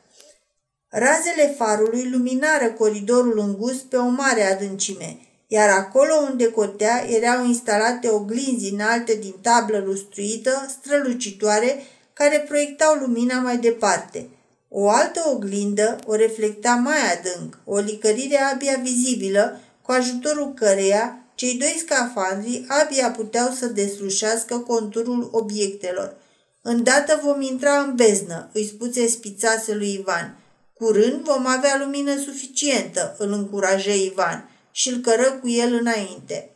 Razele 0.89 1.55
farului 1.57 2.11
luminară 2.11 2.71
coridorul 2.71 3.39
îngust 3.39 3.85
pe 3.85 3.97
o 3.97 4.09
mare 4.09 4.43
adâncime, 4.43 5.19
iar 5.51 5.69
acolo 5.69 6.15
unde 6.31 6.51
cotea 6.51 7.05
erau 7.11 7.45
instalate 7.45 8.09
oglinzi 8.09 8.73
înalte 8.73 9.15
din 9.15 9.35
tablă 9.41 9.83
lustruită, 9.87 10.67
strălucitoare, 10.69 11.83
care 12.13 12.45
proiectau 12.49 12.95
lumina 12.95 13.41
mai 13.41 13.59
departe. 13.59 14.29
O 14.69 14.89
altă 14.89 15.23
oglindă 15.35 15.99
o 16.07 16.15
reflecta 16.15 16.75
mai 16.75 16.97
adânc, 17.13 17.59
o 17.65 17.79
licărire 17.79 18.37
abia 18.37 18.81
vizibilă, 18.83 19.61
cu 19.83 19.93
ajutorul 19.93 20.55
căreia 20.55 21.19
cei 21.35 21.55
doi 21.55 21.77
scafandri 21.87 22.65
abia 22.69 23.11
puteau 23.11 23.51
să 23.51 23.67
deslușească 23.67 24.59
conturul 24.59 25.29
obiectelor. 25.33 26.17
Îndată 26.63 27.21
vom 27.25 27.41
intra 27.41 27.79
în 27.79 27.95
beznă, 27.95 28.51
îi 28.53 28.67
spuse 28.67 29.07
spițase 29.07 29.75
lui 29.75 29.93
Ivan. 29.93 30.39
Curând 30.75 31.23
vom 31.25 31.47
avea 31.47 31.77
lumină 31.85 32.17
suficientă, 32.17 33.15
îl 33.19 33.33
încurajă 33.33 33.91
Ivan 33.91 34.48
și 34.79 34.89
îl 34.89 34.99
cără 35.01 35.33
cu 35.41 35.49
el 35.49 35.73
înainte. 35.73 36.51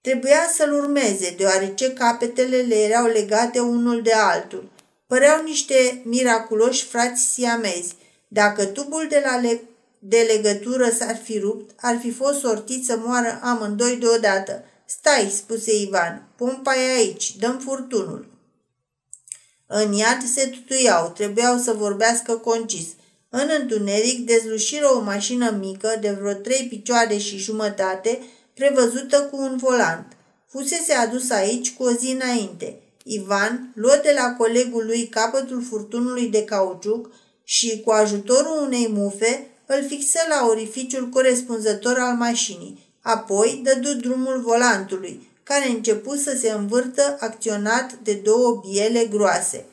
Trebuia 0.00 0.50
să-l 0.54 0.72
urmeze, 0.72 1.34
deoarece 1.36 1.92
capetele 1.92 2.56
le 2.56 2.74
erau 2.74 3.06
legate 3.06 3.60
unul 3.60 4.02
de 4.02 4.12
altul. 4.12 4.70
Păreau 5.06 5.42
niște 5.42 6.02
miraculoși 6.04 6.84
frați 6.84 7.22
siamezi. 7.22 7.94
Dacă 8.28 8.64
tubul 8.64 9.06
de, 9.08 9.22
la 9.24 9.36
le- 9.36 9.60
de 9.98 10.18
legătură 10.34 10.90
s-ar 10.90 11.16
fi 11.16 11.38
rupt, 11.38 11.70
ar 11.80 11.98
fi 12.00 12.10
fost 12.12 12.38
sortit 12.38 12.84
să 12.84 12.98
moară 13.04 13.40
amândoi 13.42 13.96
deodată. 13.96 14.64
Stai, 14.84 15.30
spuse 15.36 15.76
Ivan, 15.76 16.28
pompa 16.36 16.76
e 16.76 16.92
aici, 16.96 17.36
dăm 17.36 17.58
furtunul. 17.58 18.26
În 19.66 19.92
iad 19.92 20.22
se 20.34 20.46
tutuiau, 20.46 21.08
trebuiau 21.08 21.58
să 21.58 21.72
vorbească 21.72 22.36
concis. 22.36 22.86
În 23.42 23.48
întuneric 23.60 24.26
dezlușiră 24.26 24.86
o 24.94 25.00
mașină 25.00 25.56
mică 25.60 25.98
de 26.00 26.16
vreo 26.20 26.32
trei 26.32 26.66
picioare 26.68 27.16
și 27.16 27.36
jumătate, 27.36 28.22
prevăzută 28.54 29.28
cu 29.30 29.36
un 29.36 29.56
volant. 29.56 30.06
Fusese 30.48 30.92
adus 30.92 31.30
aici 31.30 31.74
cu 31.74 31.82
o 31.82 31.90
zi 31.90 32.18
înainte. 32.20 32.80
Ivan 33.04 33.72
luă 33.74 34.00
de 34.02 34.12
la 34.14 34.34
colegul 34.38 34.84
lui 34.86 35.06
capătul 35.06 35.62
furtunului 35.68 36.28
de 36.28 36.44
cauciuc 36.44 37.10
și, 37.44 37.80
cu 37.84 37.90
ajutorul 37.90 38.62
unei 38.66 38.88
mufe, 38.92 39.50
îl 39.66 39.84
fixă 39.88 40.18
la 40.28 40.46
orificiul 40.48 41.08
corespunzător 41.08 41.96
al 41.98 42.14
mașinii. 42.14 42.78
Apoi 43.00 43.60
dădu 43.64 43.94
drumul 43.94 44.40
volantului, 44.40 45.30
care 45.42 45.68
începu 45.68 46.14
să 46.14 46.36
se 46.40 46.50
învârtă 46.50 47.16
acționat 47.20 47.92
de 48.02 48.12
două 48.12 48.62
biele 48.68 49.04
groase. 49.04 49.64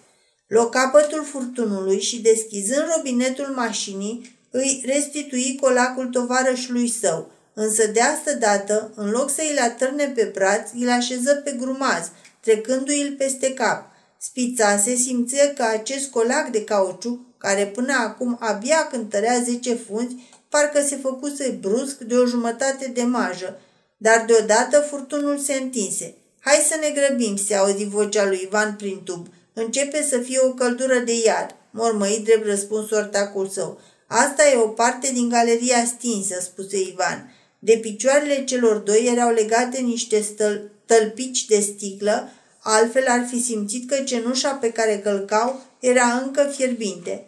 Luă 0.54 0.70
capătul 0.70 1.24
furtunului 1.24 2.02
și, 2.02 2.22
deschizând 2.22 2.84
robinetul 2.96 3.46
mașinii, 3.46 4.38
îi 4.52 4.84
restitui 4.86 5.58
colacul 5.62 6.08
tovarășului 6.08 6.90
său, 6.90 7.32
însă 7.54 7.88
de 7.88 8.02
asta 8.02 8.34
dată, 8.34 8.92
în 8.96 9.10
loc 9.10 9.30
să 9.30 9.42
îl 9.52 9.58
atârne 9.64 10.12
pe 10.16 10.32
braț, 10.34 10.70
îl 10.80 10.90
așeză 10.90 11.34
pe 11.34 11.52
grumaz, 11.60 12.12
trecându-i 12.40 13.16
peste 13.18 13.54
cap. 13.54 13.86
Spița 14.18 14.78
se 14.78 14.96
simțea 14.96 15.54
că 15.54 15.64
acest 15.64 16.10
colac 16.10 16.48
de 16.48 16.64
cauciuc, 16.64 17.20
care 17.38 17.66
până 17.66 17.94
acum 17.94 18.38
abia 18.40 18.88
cântărea 18.92 19.42
zece 19.44 19.74
funzi, 19.74 20.16
parcă 20.50 20.82
se 20.82 20.96
făcuse 20.96 21.58
brusc 21.62 21.98
de 21.98 22.16
o 22.16 22.26
jumătate 22.26 22.92
de 22.94 23.04
majă, 23.04 23.60
dar 23.98 24.24
deodată 24.28 24.80
furtunul 24.80 25.38
se 25.38 25.54
întinse. 25.54 26.16
Hai 26.40 26.66
să 26.70 26.78
ne 26.82 27.02
grăbim, 27.02 27.36
se 27.36 27.56
auzi 27.56 27.86
vocea 27.86 28.26
lui 28.26 28.42
Ivan 28.44 28.76
prin 28.76 29.02
tub. 29.04 29.28
Începe 29.54 30.04
să 30.10 30.18
fie 30.18 30.40
o 30.40 30.54
căldură 30.54 31.00
de 31.00 31.14
iad, 31.26 31.56
mormăi 31.72 32.22
drept 32.24 32.46
răspuns 32.46 32.90
ortacul 32.90 33.48
său. 33.48 33.80
Asta 34.08 34.50
e 34.50 34.56
o 34.56 34.68
parte 34.68 35.12
din 35.14 35.30
galeria 35.30 35.86
stinsă, 35.86 36.40
spuse 36.42 36.80
Ivan. 36.80 37.36
De 37.60 37.78
picioarele 37.82 38.44
celor 38.44 38.78
doi 38.78 39.06
erau 39.14 39.34
legate 39.34 39.80
niște 39.80 40.22
stăl- 40.22 40.72
tălpici 40.86 41.46
de 41.46 41.60
sticlă, 41.60 42.32
altfel 42.60 43.06
ar 43.08 43.26
fi 43.30 43.44
simțit 43.44 43.90
că 43.90 43.96
cenușa 43.96 44.54
pe 44.54 44.72
care 44.72 45.00
călcau 45.00 45.62
era 45.80 46.06
încă 46.26 46.52
fierbinte. 46.56 47.28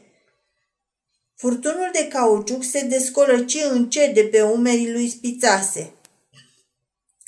Furtunul 1.36 1.90
de 1.94 2.08
cauciuc 2.08 2.64
se 2.64 2.82
descolăci 2.82 3.58
încet 3.72 4.14
de 4.14 4.22
pe 4.22 4.42
umerii 4.42 4.92
lui 4.92 5.10
spițase. 5.10 5.95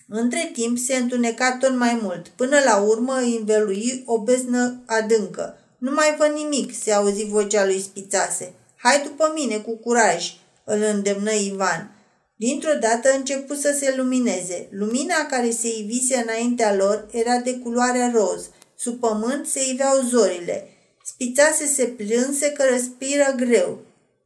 Între 0.09 0.49
timp 0.53 0.77
se 0.77 0.95
întuneca 0.95 1.57
tot 1.57 1.75
mai 1.75 1.99
mult, 2.01 2.27
până 2.27 2.59
la 2.65 2.77
urmă 2.77 3.17
îi 3.19 3.35
învelui 3.39 4.03
o 4.05 4.21
beznă 4.21 4.81
adâncă. 4.85 5.57
Nu 5.77 5.91
mai 5.91 6.15
văd 6.17 6.31
nimic, 6.35 6.73
se 6.75 6.91
auzi 6.91 7.25
vocea 7.25 7.65
lui 7.65 7.81
Spițase. 7.81 8.53
Hai 8.75 9.01
după 9.03 9.31
mine, 9.35 9.57
cu 9.57 9.75
curaj, 9.77 10.33
îl 10.63 10.81
îndemnă 10.81 11.31
Ivan. 11.31 11.91
Dintr-o 12.35 12.73
dată 12.79 13.09
începu 13.15 13.53
să 13.53 13.75
se 13.79 13.93
lumineze. 13.97 14.67
Lumina 14.71 15.25
care 15.29 15.49
se 15.49 15.67
ivise 15.77 16.15
înaintea 16.15 16.75
lor 16.75 17.07
era 17.11 17.37
de 17.37 17.53
culoare 17.53 18.11
roz. 18.13 18.45
Sub 18.77 18.99
pământ 18.99 19.47
se 19.47 19.59
iveau 19.71 20.01
zorile. 20.09 20.69
Spițase 21.05 21.65
se 21.65 21.83
plânse 21.83 22.51
că 22.51 22.63
respiră 22.63 23.33
greu. 23.35 23.79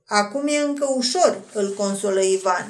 Acum 0.08 0.48
e 0.48 0.58
încă 0.58 0.86
ușor, 0.96 1.42
îl 1.54 1.74
consolă 1.74 2.22
Ivan. 2.22 2.66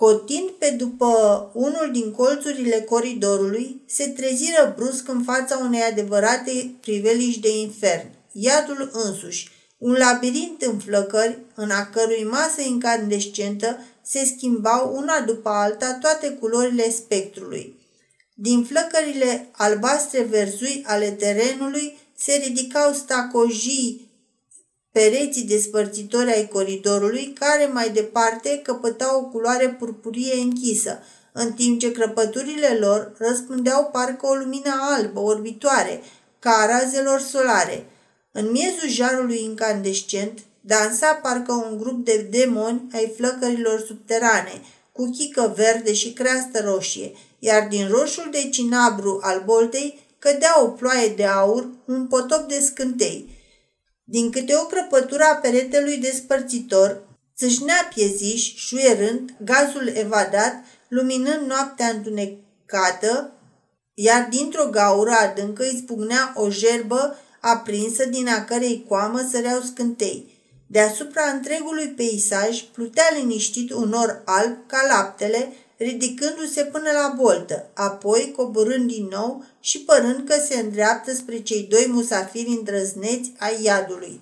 Cotind 0.00 0.50
pe 0.50 0.70
după 0.78 1.06
unul 1.54 1.88
din 1.92 2.12
colțurile 2.12 2.80
coridorului, 2.80 3.82
se 3.86 4.08
treziră 4.08 4.74
brusc 4.76 5.08
în 5.08 5.22
fața 5.22 5.58
unei 5.58 5.80
adevărate 5.80 6.74
priveliști 6.80 7.40
de 7.40 7.58
infern, 7.58 8.06
iadul 8.32 8.90
însuși, 8.92 9.50
un 9.78 9.92
labirint 9.92 10.62
în 10.62 10.78
flăcări, 10.78 11.38
în 11.54 11.70
a 11.70 11.86
cărui 11.86 12.26
masă 12.30 12.60
incandescentă 12.60 13.78
se 14.02 14.24
schimbau 14.24 14.96
una 14.96 15.20
după 15.20 15.48
alta 15.48 15.98
toate 16.00 16.30
culorile 16.30 16.90
spectrului. 16.90 17.78
Din 18.34 18.64
flăcările 18.64 19.48
albastre 19.52 20.22
verzui 20.22 20.84
ale 20.86 21.10
terenului 21.10 21.98
se 22.16 22.42
ridicau 22.44 22.92
stacojii 22.92 24.09
pereții 24.92 25.42
despărțitori 25.42 26.32
ai 26.32 26.48
coridorului, 26.48 27.32
care 27.38 27.70
mai 27.72 27.90
departe 27.90 28.60
căpătau 28.62 29.20
o 29.20 29.24
culoare 29.24 29.68
purpurie 29.68 30.34
închisă, 30.34 30.98
în 31.32 31.52
timp 31.52 31.80
ce 31.80 31.92
crăpăturile 31.92 32.76
lor 32.80 33.12
răspândeau 33.18 33.88
parcă 33.92 34.26
o 34.26 34.34
lumină 34.34 34.70
albă, 34.80 35.20
orbitoare, 35.20 36.02
ca 36.38 36.50
a 36.50 36.66
razelor 36.66 37.20
solare. 37.20 37.86
În 38.32 38.50
miezul 38.50 38.88
jarului 38.88 39.42
incandescent 39.42 40.38
dansa 40.60 41.14
parcă 41.14 41.52
un 41.52 41.78
grup 41.78 42.04
de 42.04 42.26
demoni 42.30 42.82
ai 42.92 43.12
flăcărilor 43.16 43.84
subterane, 43.86 44.62
cu 44.92 45.10
chică 45.10 45.54
verde 45.56 45.92
și 45.92 46.12
creastă 46.12 46.60
roșie, 46.64 47.12
iar 47.38 47.68
din 47.68 47.88
roșul 47.88 48.28
de 48.30 48.48
cinabru 48.48 49.18
al 49.22 49.42
boltei 49.44 49.98
cădea 50.18 50.62
o 50.62 50.66
ploaie 50.66 51.08
de 51.16 51.24
aur, 51.24 51.68
un 51.84 52.06
potop 52.06 52.48
de 52.48 52.60
scântei. 52.60 53.39
Din 54.10 54.30
câte 54.30 54.54
o 54.56 54.66
crăpătură 54.66 55.22
a 55.22 55.34
peretelui 55.34 55.96
despărțitor, 55.96 57.02
țâșnea 57.36 57.88
pieziș, 57.94 58.54
șuierând, 58.54 59.34
gazul 59.44 59.92
evadat, 59.94 60.54
luminând 60.88 61.46
noaptea 61.46 61.88
întunecată, 61.88 63.32
iar 63.94 64.26
dintr-o 64.30 64.68
gaură 64.70 65.10
adâncă 65.10 65.64
izbucnea 65.64 66.32
o 66.34 66.50
jerbă 66.50 67.18
aprinsă 67.40 68.04
din 68.04 68.28
a 68.28 68.44
cărei 68.44 68.84
coamă 68.88 69.28
săreau 69.30 69.60
scântei. 69.60 70.38
Deasupra 70.66 71.22
întregului 71.22 71.88
peisaj 71.88 72.62
plutea 72.62 73.08
liniștit 73.16 73.72
un 73.72 73.88
nor 73.88 74.22
alb 74.24 74.56
ca 74.66 74.78
laptele, 74.88 75.52
ridicându-se 75.80 76.64
până 76.64 76.90
la 76.92 77.14
boltă, 77.16 77.70
apoi 77.74 78.32
coborând 78.36 78.90
din 78.90 79.08
nou 79.10 79.44
și 79.60 79.78
părând 79.78 80.28
că 80.28 80.34
se 80.48 80.58
îndreaptă 80.58 81.14
spre 81.14 81.42
cei 81.42 81.62
doi 81.62 81.86
musafiri 81.88 82.48
îndrăzneți 82.48 83.32
ai 83.38 83.62
iadului. 83.62 84.20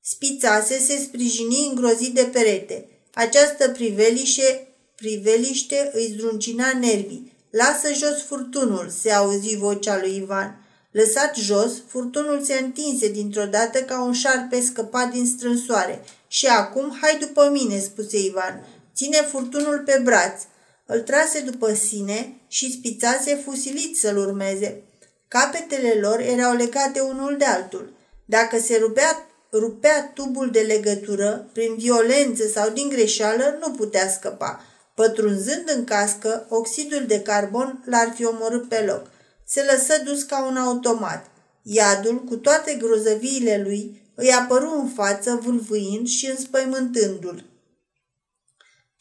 Spițase 0.00 0.78
se 0.78 0.96
sprijini 0.96 1.68
îngrozit 1.68 2.14
de 2.14 2.28
perete. 2.32 2.88
Această 3.14 3.68
priveliște, 3.68 4.68
priveliște 4.96 5.90
îi 5.94 6.12
zdruncina 6.14 6.72
nervii. 6.80 7.32
Lasă 7.50 7.92
jos 7.94 8.22
furtunul, 8.22 8.88
se 9.00 9.10
auzi 9.10 9.56
vocea 9.56 9.98
lui 9.98 10.16
Ivan. 10.16 10.66
Lăsat 10.90 11.36
jos, 11.36 11.72
furtunul 11.86 12.42
se 12.42 12.54
întinse 12.54 13.08
dintr-o 13.08 13.44
dată 13.44 13.82
ca 13.82 14.02
un 14.02 14.12
șarpe 14.12 14.60
scăpat 14.60 15.10
din 15.12 15.26
strânsoare. 15.26 16.04
Și 16.28 16.46
acum, 16.46 16.98
hai 17.00 17.18
după 17.20 17.50
mine, 17.52 17.78
spuse 17.78 18.18
Ivan. 18.18 18.66
Ține 18.94 19.16
furtunul 19.16 19.82
pe 19.84 20.00
braț. 20.04 20.42
Îl 20.86 21.00
trase 21.00 21.40
după 21.40 21.74
sine 21.74 22.34
și 22.48 22.72
spițase 22.72 23.34
fusilit 23.34 23.98
să-l 23.98 24.16
urmeze. 24.16 24.82
Capetele 25.28 25.98
lor 26.00 26.20
erau 26.20 26.56
legate 26.56 27.00
unul 27.00 27.36
de 27.38 27.44
altul. 27.44 27.92
Dacă 28.24 28.58
se 28.58 28.76
rupea, 28.76 29.26
rupea 29.52 30.10
tubul 30.14 30.50
de 30.50 30.60
legătură, 30.60 31.48
prin 31.52 31.74
violență 31.76 32.48
sau 32.48 32.70
din 32.70 32.88
greșeală, 32.88 33.58
nu 33.60 33.70
putea 33.70 34.08
scăpa. 34.08 34.64
Pătrunzând 34.94 35.72
în 35.76 35.84
cască, 35.84 36.46
oxidul 36.48 37.04
de 37.06 37.20
carbon 37.20 37.82
l-ar 37.86 38.12
fi 38.14 38.24
omorât 38.24 38.68
pe 38.68 38.80
loc. 38.80 39.10
Se 39.46 39.62
lăsă 39.70 40.02
dus 40.04 40.22
ca 40.22 40.46
un 40.46 40.56
automat. 40.56 41.26
Iadul, 41.62 42.24
cu 42.24 42.36
toate 42.36 42.74
grozăviile 42.74 43.62
lui, 43.64 44.02
îi 44.14 44.32
apăru 44.32 44.80
în 44.80 44.88
față, 44.88 45.40
vâlvâind 45.42 46.06
și 46.08 46.26
înspăimântându-l. 46.26 47.51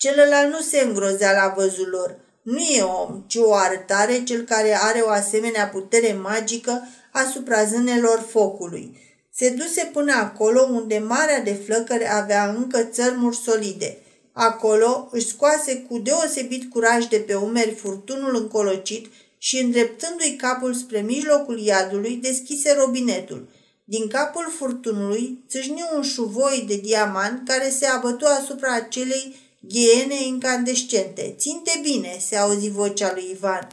Celălalt 0.01 0.51
nu 0.51 0.59
se 0.59 0.79
îngrozea 0.79 1.31
la 1.31 1.53
văzul 1.57 1.87
lor. 1.89 2.19
Nu 2.41 2.59
e 2.59 2.81
om, 2.81 3.23
ci 3.27 3.35
o 3.35 3.53
arătare 3.53 4.23
cel 4.23 4.41
care 4.41 4.77
are 4.81 4.99
o 4.99 5.09
asemenea 5.09 5.67
putere 5.67 6.13
magică, 6.13 6.87
asupra 7.11 7.63
zânelor 7.63 8.25
focului. 8.29 8.97
Se 9.33 9.49
duse 9.49 9.89
până 9.93 10.13
acolo 10.13 10.61
unde 10.61 10.97
marea 10.97 11.39
de 11.39 11.53
flăcări 11.53 12.07
avea 12.11 12.49
încă 12.49 12.83
țărmuri 12.83 13.35
solide. 13.35 13.97
Acolo 14.33 15.09
își 15.11 15.27
scoase 15.27 15.85
cu 15.89 15.97
deosebit 15.97 16.69
curaj 16.69 17.05
de 17.05 17.17
pe 17.17 17.33
umeri 17.33 17.75
furtunul 17.75 18.35
încolocit 18.35 19.05
și 19.37 19.57
îndreptându-i 19.59 20.35
capul 20.35 20.73
spre 20.73 20.99
mijlocul 20.99 21.59
iadului, 21.59 22.15
deschise 22.15 22.73
robinetul. 22.73 23.49
Din 23.83 24.07
capul 24.07 24.53
furtunului 24.57 25.43
țâșni 25.49 25.89
un 25.95 26.01
șuvoi 26.01 26.65
de 26.67 26.75
diamant 26.75 27.47
care 27.47 27.69
se 27.69 27.85
abătu 27.85 28.25
asupra 28.25 28.73
acelei 28.73 29.49
ghiene 29.61 30.23
incandescente. 30.23 31.35
Ținte 31.37 31.79
bine, 31.81 32.17
se 32.27 32.35
auzi 32.35 32.69
vocea 32.69 33.11
lui 33.13 33.29
Ivan. 33.31 33.67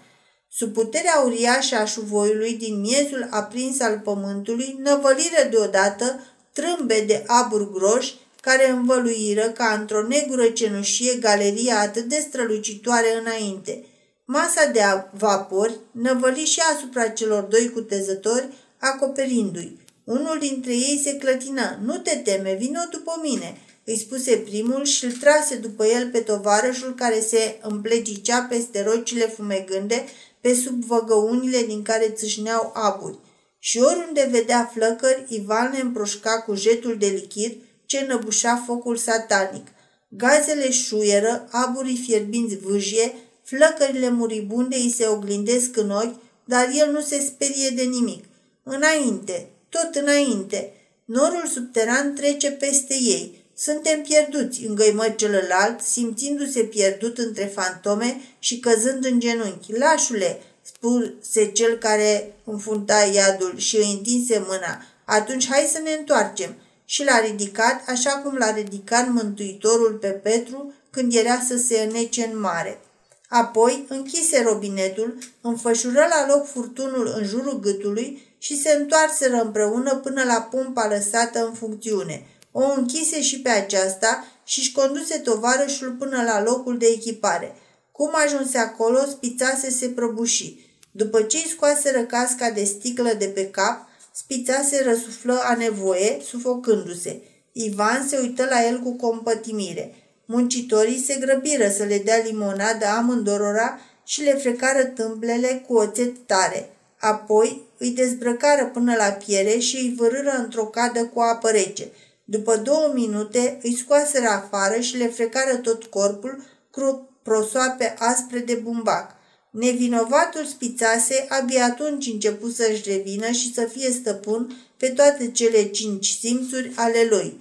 Sub 0.50 0.72
puterea 0.72 1.22
uriașă 1.24 1.76
a 1.76 1.84
șuvoiului 1.84 2.54
din 2.54 2.80
miezul 2.80 3.26
aprins 3.30 3.80
al 3.80 3.98
pământului, 3.98 4.78
năvăliră 4.82 5.48
deodată 5.50 6.20
trâmbe 6.52 7.04
de 7.06 7.24
abur 7.26 7.70
groși 7.70 8.14
care 8.40 8.70
învăluiră 8.70 9.48
ca 9.48 9.76
într-o 9.80 10.06
negură 10.06 10.48
cenușie 10.48 11.14
galeria 11.14 11.78
atât 11.78 12.04
de 12.04 12.24
strălucitoare 12.28 13.18
înainte. 13.20 13.84
Masa 14.24 14.66
de 14.72 14.80
vapori 15.12 15.78
năvăli 15.90 16.44
și 16.44 16.60
asupra 16.74 17.08
celor 17.08 17.42
doi 17.42 17.70
cutezători, 17.70 18.48
acoperindu-i. 18.78 19.80
Unul 20.04 20.36
dintre 20.40 20.72
ei 20.72 21.00
se 21.04 21.16
clătină. 21.16 21.78
Nu 21.84 21.98
te 21.98 22.16
teme, 22.16 22.54
vino 22.54 22.80
după 22.90 23.20
mine!" 23.22 23.56
Îi 23.90 23.98
spuse 23.98 24.36
primul 24.36 24.84
și 24.84 25.04
îl 25.04 25.12
trase 25.12 25.54
după 25.56 25.86
el 25.86 26.08
pe 26.10 26.18
tovarășul 26.18 26.94
care 26.94 27.20
se 27.20 27.58
împlegicea 27.62 28.40
peste 28.42 28.82
rocile 28.82 29.26
fumegânde, 29.26 30.04
pe 30.40 30.54
sub 30.54 30.84
văgăunile 30.84 31.62
din 31.66 31.82
care 31.82 32.08
țâșneau 32.08 32.70
aburi. 32.74 33.18
Și 33.58 33.78
oriunde 33.78 34.28
vedea 34.30 34.70
flăcări, 34.74 35.24
Ivan 35.28 35.70
le 35.74 35.80
împroșca 35.80 36.40
cu 36.40 36.54
jetul 36.54 36.96
de 36.98 37.06
lichid 37.06 37.56
ce 37.86 38.04
năbușa 38.08 38.62
focul 38.66 38.96
satanic. 38.96 39.66
Gazele 40.08 40.70
șuieră, 40.70 41.48
aburii 41.50 42.02
fierbinți 42.06 42.56
vâjie, 42.56 43.14
flăcările 43.42 44.08
muribunde 44.08 44.76
îi 44.76 44.94
se 44.96 45.06
oglindesc 45.06 45.76
în 45.76 45.90
ochi, 45.90 46.20
dar 46.44 46.70
el 46.74 46.92
nu 46.92 47.00
se 47.00 47.20
sperie 47.20 47.68
de 47.68 47.82
nimic. 47.82 48.24
Înainte, 48.62 49.48
tot 49.68 49.94
înainte, 49.94 50.72
norul 51.04 51.46
subteran 51.46 52.14
trece 52.14 52.50
peste 52.50 52.94
ei. 52.94 53.37
Suntem 53.60 54.02
pierduți, 54.02 54.64
îngăimă 54.64 55.08
celălalt, 55.08 55.80
simțindu-se 55.80 56.62
pierdut 56.62 57.18
între 57.18 57.44
fantome 57.44 58.20
și 58.38 58.58
căzând 58.60 59.04
în 59.04 59.20
genunchi. 59.20 59.72
Lașule, 59.72 60.40
spuse 60.62 61.50
cel 61.52 61.76
care 61.78 62.34
înfunta 62.44 63.10
iadul 63.14 63.56
și 63.56 63.76
îi 63.76 63.92
întinse 63.92 64.44
mâna. 64.46 64.82
Atunci 65.04 65.48
hai 65.48 65.70
să 65.72 65.80
ne 65.84 65.90
întoarcem 65.90 66.54
și 66.84 67.04
l-a 67.04 67.20
ridicat 67.20 67.88
așa 67.88 68.10
cum 68.10 68.36
l-a 68.36 68.54
ridicat 68.54 69.08
Mântuitorul 69.08 69.92
pe 69.92 70.08
Petru 70.08 70.72
când 70.90 71.14
era 71.14 71.42
să 71.48 71.56
se 71.56 71.80
înnece 71.80 72.30
în 72.32 72.40
mare. 72.40 72.80
Apoi 73.28 73.84
închise 73.88 74.42
robinetul, 74.42 75.18
înfășură 75.40 76.06
la 76.10 76.34
loc 76.34 76.46
furtunul 76.46 77.12
în 77.16 77.24
jurul 77.24 77.60
gâtului 77.60 78.22
și 78.38 78.60
se 78.60 78.70
întoarseră 78.70 79.40
împreună 79.40 79.94
până 79.94 80.24
la 80.24 80.48
pompa 80.50 80.88
lăsată 80.88 81.46
în 81.46 81.52
funcțiune. 81.52 82.26
O 82.52 82.72
închise 82.76 83.22
și 83.22 83.40
pe 83.40 83.48
aceasta 83.48 84.24
și 84.44 84.58
își 84.58 84.72
conduse 84.72 85.18
tovarășul 85.18 85.90
până 85.98 86.22
la 86.22 86.42
locul 86.42 86.78
de 86.78 86.86
echipare. 86.86 87.54
Cum 87.92 88.10
ajunse 88.14 88.58
acolo, 88.58 88.98
spițase 89.10 89.70
se 89.70 89.88
prăbuși. 89.88 90.56
După 90.90 91.22
ce 91.22 91.36
îi 91.36 91.50
scoaseră 91.50 92.00
casca 92.00 92.50
de 92.50 92.64
sticlă 92.64 93.12
de 93.18 93.26
pe 93.26 93.50
cap, 93.50 93.88
Spița 94.24 94.62
se 94.62 94.82
răsuflă 94.84 95.40
a 95.44 95.54
nevoie, 95.54 96.18
sufocându-se. 96.24 97.22
Ivan 97.52 98.06
se 98.08 98.18
uită 98.18 98.44
la 98.50 98.66
el 98.66 98.78
cu 98.78 98.96
compătimire. 98.96 99.94
Muncitorii 100.24 101.04
se 101.06 101.14
grăbiră 101.14 101.68
să 101.68 101.84
le 101.84 101.98
dea 101.98 102.18
limonadă 102.24 102.86
amândorora 102.86 103.80
și 104.04 104.22
le 104.22 104.34
frecară 104.34 104.84
tâmplele 104.84 105.64
cu 105.66 105.74
oțet 105.74 106.16
tare. 106.26 106.70
Apoi 106.98 107.62
îi 107.78 107.90
dezbrăcară 107.90 108.66
până 108.66 108.94
la 108.96 109.04
piele 109.04 109.58
și 109.58 109.76
îi 109.76 109.94
vârâră 109.96 110.34
într-o 110.38 110.64
cadă 110.64 111.04
cu 111.04 111.20
apă 111.20 111.50
rece. 111.50 111.88
După 112.30 112.56
două 112.56 112.90
minute 112.94 113.58
îi 113.62 113.76
scoaseră 113.76 114.26
afară 114.26 114.80
și 114.80 114.96
le 114.96 115.06
frecară 115.06 115.56
tot 115.56 115.84
corpul 115.84 116.42
cu 116.70 117.08
prosoape 117.22 117.94
aspre 117.98 118.38
de 118.38 118.54
bumbac. 118.54 119.10
Nevinovatul 119.50 120.44
spițase, 120.44 121.26
abia 121.28 121.64
atunci 121.64 122.06
început 122.06 122.54
să-și 122.54 122.82
revină 122.90 123.30
și 123.30 123.54
să 123.54 123.64
fie 123.64 123.90
stăpân 123.90 124.56
pe 124.76 124.88
toate 124.88 125.30
cele 125.30 125.62
cinci 125.62 126.16
simțuri 126.20 126.72
ale 126.74 127.06
lui. 127.10 127.40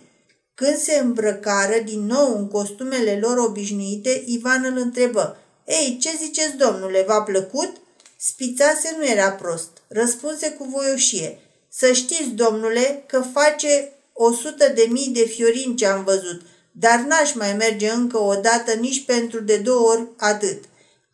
Când 0.55 0.77
se 0.77 0.97
îmbrăcară 0.97 1.81
din 1.85 2.05
nou 2.05 2.37
în 2.37 2.47
costumele 2.47 3.19
lor 3.21 3.37
obișnuite, 3.37 4.23
Ivan 4.25 4.63
îl 4.63 4.77
întrebă, 4.77 5.37
Ei, 5.65 5.97
ce 6.01 6.09
ziceți, 6.21 6.55
domnule, 6.55 7.03
v-a 7.07 7.21
plăcut?" 7.21 7.75
Spițase 8.17 8.95
nu 8.97 9.05
era 9.05 9.31
prost. 9.31 9.69
Răspunse 9.87 10.49
cu 10.49 10.63
voioșie. 10.63 11.39
Să 11.69 11.91
știți, 11.91 12.29
domnule, 12.29 13.03
că 13.07 13.21
face 13.33 13.91
o 14.17 14.31
sută 14.31 14.71
de 14.75 14.85
mii 14.89 15.11
de 15.13 15.25
fiorini 15.25 15.75
ce 15.75 15.85
am 15.85 16.03
văzut, 16.03 16.41
dar 16.71 16.99
n-aș 16.99 17.33
mai 17.33 17.53
merge 17.53 17.89
încă 17.89 18.17
o 18.17 18.35
dată 18.35 18.73
nici 18.73 19.05
pentru 19.05 19.41
de 19.41 19.57
două 19.57 19.89
ori 19.89 20.07
atât 20.17 20.63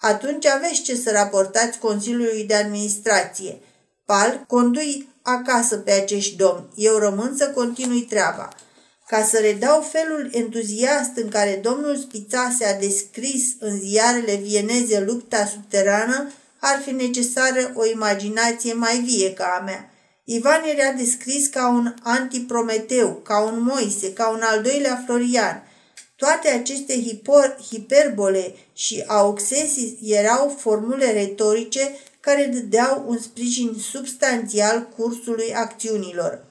atunci 0.03 0.45
aveți 0.45 0.81
ce 0.81 0.95
să 0.95 1.11
raportați 1.11 1.79
Consiliului 1.79 2.43
de 2.43 2.55
Administrație. 2.55 3.59
Pal, 4.05 4.43
condui 4.47 5.07
acasă 5.21 5.77
pe 5.77 5.91
acești 5.91 6.35
domni. 6.35 6.67
Eu 6.75 6.97
rămân 6.97 7.35
să 7.37 7.49
continui 7.49 8.01
treaba. 8.01 8.49
Ca 9.07 9.23
să 9.23 9.37
redau 9.37 9.81
felul 9.81 10.29
entuziast 10.31 11.11
în 11.15 11.29
care 11.29 11.59
domnul 11.63 11.97
Spițase 11.97 12.65
a 12.65 12.79
descris 12.79 13.43
în 13.59 13.79
ziarele 13.79 14.35
vieneze 14.35 14.99
lupta 14.99 15.45
subterană, 15.45 16.31
ar 16.59 16.81
fi 16.85 16.91
necesară 16.91 17.71
o 17.75 17.85
imaginație 17.85 18.73
mai 18.73 18.99
vie 18.99 19.33
ca 19.33 19.57
a 19.59 19.63
mea. 19.63 19.92
Ivan 20.23 20.63
era 20.63 20.91
descris 20.91 21.47
ca 21.47 21.67
un 21.67 21.93
antiprometeu, 22.03 23.13
ca 23.13 23.41
un 23.41 23.61
Moise, 23.61 24.13
ca 24.13 24.29
un 24.29 24.41
al 24.41 24.61
doilea 24.61 25.03
Florian– 25.05 25.63
toate 26.23 26.47
aceste 26.47 27.01
hipor, 27.01 27.57
hiperbole 27.69 28.55
și 28.73 29.03
auxesii 29.07 29.99
erau 30.01 30.55
formule 30.59 31.11
retorice 31.11 31.97
care 32.19 32.45
dădeau 32.45 33.03
un 33.07 33.17
sprijin 33.17 33.73
substanțial 33.91 34.87
cursului 34.97 35.53
acțiunilor. 35.55 36.45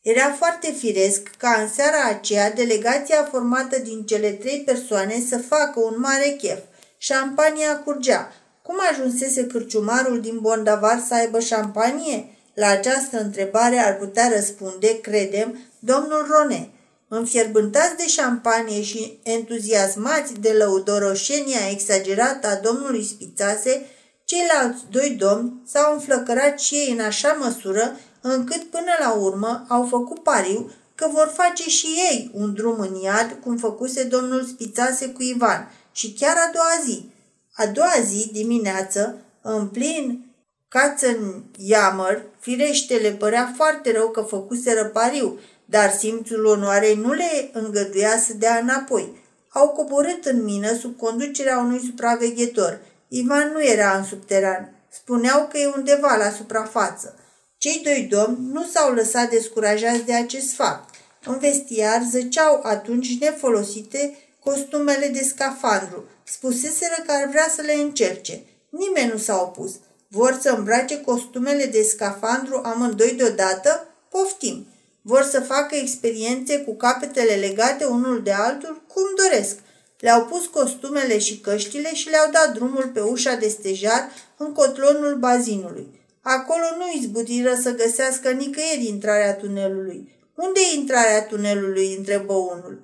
Era 0.00 0.32
foarte 0.32 0.72
firesc 0.72 1.30
ca 1.38 1.60
în 1.60 1.68
seara 1.68 2.08
aceea 2.08 2.50
delegația 2.50 3.24
formată 3.24 3.78
din 3.78 4.06
cele 4.06 4.30
trei 4.30 4.62
persoane 4.66 5.22
să 5.28 5.38
facă 5.38 5.80
un 5.80 5.94
mare 5.98 6.36
chef. 6.38 6.58
Șampania 6.98 7.78
curgea. 7.78 8.32
Cum 8.62 8.76
ajunsese 8.90 9.46
cârciumarul 9.46 10.20
din 10.20 10.38
Bondavar 10.40 11.04
să 11.06 11.14
aibă 11.14 11.40
șampanie? 11.40 12.36
La 12.54 12.66
această 12.66 13.20
întrebare 13.20 13.78
ar 13.78 13.96
putea 13.96 14.28
răspunde, 14.34 15.00
credem, 15.00 15.58
domnul 15.78 16.26
Rone– 16.30 16.68
Înfierbântați 17.14 17.96
de 17.96 18.06
șampanie 18.06 18.82
și 18.82 19.18
entuziasmați 19.22 20.32
de 20.40 20.52
lăudoroșenia 20.52 21.70
exagerată 21.70 22.46
a 22.46 22.54
domnului 22.54 23.04
Spițase, 23.04 23.86
ceilalți 24.24 24.82
doi 24.90 25.16
domni 25.18 25.52
s-au 25.66 25.92
înflăcărat 25.92 26.60
și 26.60 26.74
ei 26.74 26.90
în 26.92 27.00
așa 27.00 27.36
măsură 27.40 27.96
încât 28.20 28.62
până 28.62 28.92
la 29.00 29.12
urmă 29.12 29.64
au 29.68 29.86
făcut 29.86 30.22
pariu 30.22 30.70
că 30.94 31.08
vor 31.12 31.32
face 31.34 31.68
și 31.68 31.86
ei 31.86 32.30
un 32.34 32.54
drum 32.54 32.78
în 32.78 32.94
iad, 33.02 33.38
cum 33.42 33.56
făcuse 33.56 34.04
domnul 34.04 34.44
Spițase 34.44 35.06
cu 35.08 35.22
Ivan, 35.22 35.70
și 35.92 36.12
chiar 36.12 36.36
a 36.36 36.50
doua 36.52 36.84
zi. 36.84 37.11
A 37.54 37.66
doua 37.66 37.94
zi, 38.04 38.28
dimineață, 38.32 39.16
în 39.42 39.68
plin 39.68 40.26
cațăn 40.68 41.44
iamăr, 41.56 42.22
firește 42.40 42.94
le 42.94 43.10
părea 43.10 43.52
foarte 43.56 43.92
rău 43.92 44.08
că 44.08 44.20
făcuseră 44.20 44.84
pariu, 44.84 45.38
dar 45.64 45.90
simțul 45.90 46.44
onoarei 46.44 46.94
nu 46.96 47.12
le 47.12 47.50
îngăduia 47.52 48.18
să 48.18 48.34
dea 48.34 48.58
înapoi. 48.58 49.20
Au 49.48 49.68
coborât 49.68 50.24
în 50.24 50.42
mină 50.42 50.74
sub 50.74 50.96
conducerea 50.96 51.58
unui 51.58 51.80
supraveghetor. 51.86 52.80
Ivan 53.08 53.50
nu 53.52 53.64
era 53.64 53.96
în 53.96 54.04
subteran. 54.04 54.74
Spuneau 54.88 55.48
că 55.50 55.58
e 55.58 55.72
undeva 55.76 56.16
la 56.16 56.30
suprafață. 56.30 57.14
Cei 57.58 57.80
doi 57.84 58.06
domni 58.10 58.52
nu 58.52 58.64
s-au 58.64 58.92
lăsat 58.94 59.30
descurajați 59.30 60.04
de 60.04 60.14
acest 60.14 60.54
fapt. 60.54 60.94
În 61.24 61.38
vestiar 61.38 62.02
zăceau 62.10 62.60
atunci 62.62 63.18
nefolosite 63.20 64.16
costumele 64.38 65.08
de 65.08 65.24
scafandru. 65.24 66.04
Spuseseră 66.24 66.94
că 67.06 67.12
ar 67.12 67.28
vrea 67.28 67.52
să 67.56 67.62
le 67.62 67.72
încerce. 67.72 68.42
Nimeni 68.68 69.10
nu 69.12 69.18
s-a 69.18 69.40
opus. 69.42 69.72
Vor 70.08 70.38
să 70.40 70.50
îmbrace 70.50 71.00
costumele 71.00 71.64
de 71.64 71.82
scafandru 71.82 72.60
amândoi 72.64 73.12
deodată? 73.16 73.86
Poftim! 74.08 74.66
Vor 75.02 75.22
să 75.22 75.40
facă 75.40 75.74
experiențe 75.74 76.58
cu 76.58 76.74
capetele 76.74 77.34
legate 77.34 77.84
unul 77.84 78.22
de 78.22 78.32
altul 78.32 78.82
cum 78.86 79.02
doresc. 79.16 79.56
Le-au 79.98 80.24
pus 80.24 80.46
costumele 80.46 81.18
și 81.18 81.40
căștile 81.40 81.94
și 81.94 82.08
le-au 82.08 82.30
dat 82.30 82.52
drumul 82.54 82.90
pe 82.94 83.00
ușa 83.00 83.34
de 83.34 83.48
stejar 83.48 84.08
în 84.36 84.52
cotlonul 84.52 85.16
bazinului. 85.16 86.00
Acolo 86.22 86.64
nu 86.78 87.00
izbutiră 87.00 87.54
să 87.62 87.74
găsească 87.74 88.30
nicăieri 88.30 88.86
intrarea 88.86 89.34
tunelului. 89.34 90.12
Unde 90.34 90.60
e 90.60 90.78
intrarea 90.78 91.26
tunelului? 91.26 91.94
întrebă 91.96 92.32
unul. 92.32 92.80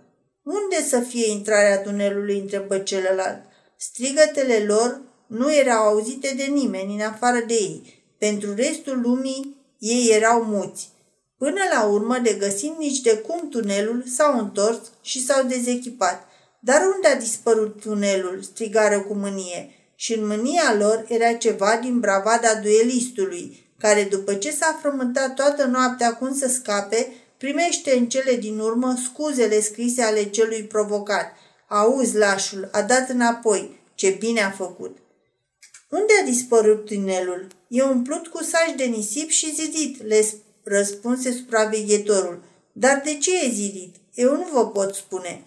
Unde 0.49 0.87
să 0.89 1.01
fie 1.01 1.31
intrarea 1.31 1.79
tunelului? 1.79 2.39
întrebă 2.39 2.79
celălalt. 2.79 3.43
Strigătele 3.77 4.65
lor 4.67 5.01
nu 5.27 5.55
erau 5.55 5.87
auzite 5.87 6.35
de 6.37 6.43
nimeni 6.43 6.95
în 6.95 7.01
afară 7.01 7.45
de 7.47 7.55
ei. 7.55 8.05
Pentru 8.19 8.55
restul 8.55 9.01
lumii, 9.01 9.57
ei 9.79 10.11
erau 10.13 10.45
muți. 10.45 10.89
Până 11.39 11.61
la 11.73 11.85
urmă, 11.85 12.19
de 12.19 12.37
găsim 12.39 12.75
nici 12.79 13.01
de 13.01 13.17
cum 13.17 13.49
tunelul, 13.49 14.05
s-au 14.07 14.39
întors 14.39 14.79
și 15.03 15.25
s-au 15.25 15.43
dezechipat. 15.47 16.27
Dar 16.61 16.81
unde 16.95 17.09
a 17.09 17.19
dispărut 17.19 17.81
tunelul?" 17.81 18.43
strigară 18.43 19.01
cu 19.01 19.15
mânie. 19.15 19.71
Și 19.95 20.15
în 20.15 20.27
mânia 20.27 20.75
lor 20.79 21.05
era 21.09 21.33
ceva 21.33 21.79
din 21.83 22.01
bravada 22.01 22.55
duelistului, 22.55 23.73
care 23.79 24.03
după 24.11 24.35
ce 24.35 24.51
s-a 24.51 24.79
frământat 24.81 25.35
toată 25.35 25.65
noaptea 25.65 26.15
cum 26.15 26.35
să 26.35 26.49
scape, 26.49 27.13
primește 27.39 27.97
în 27.97 28.09
cele 28.09 28.37
din 28.37 28.59
urmă 28.59 28.95
scuzele 29.05 29.61
scrise 29.61 30.03
ale 30.03 30.25
celui 30.25 30.63
provocat. 30.63 31.37
Auzi, 31.69 32.17
lașul, 32.17 32.69
a 32.73 32.83
dat 32.83 33.09
înapoi. 33.09 33.81
Ce 33.95 34.11
bine 34.11 34.43
a 34.43 34.51
făcut. 34.51 34.97
Unde 35.91 36.13
a 36.23 36.25
dispărut 36.25 36.85
tunelul? 36.85 37.47
E 37.69 37.83
umplut 37.83 38.27
cu 38.27 38.43
saci 38.43 38.77
de 38.77 38.85
nisip 38.85 39.29
și 39.29 39.55
zidit, 39.55 40.03
le 40.07 40.25
răspunse 40.63 41.33
supraveghetorul. 41.33 42.43
Dar 42.73 43.01
de 43.05 43.19
ce 43.19 43.45
e 43.45 43.51
zidit? 43.51 43.95
Eu 44.15 44.37
nu 44.37 44.49
vă 44.53 44.67
pot 44.67 44.95
spune. 44.95 45.45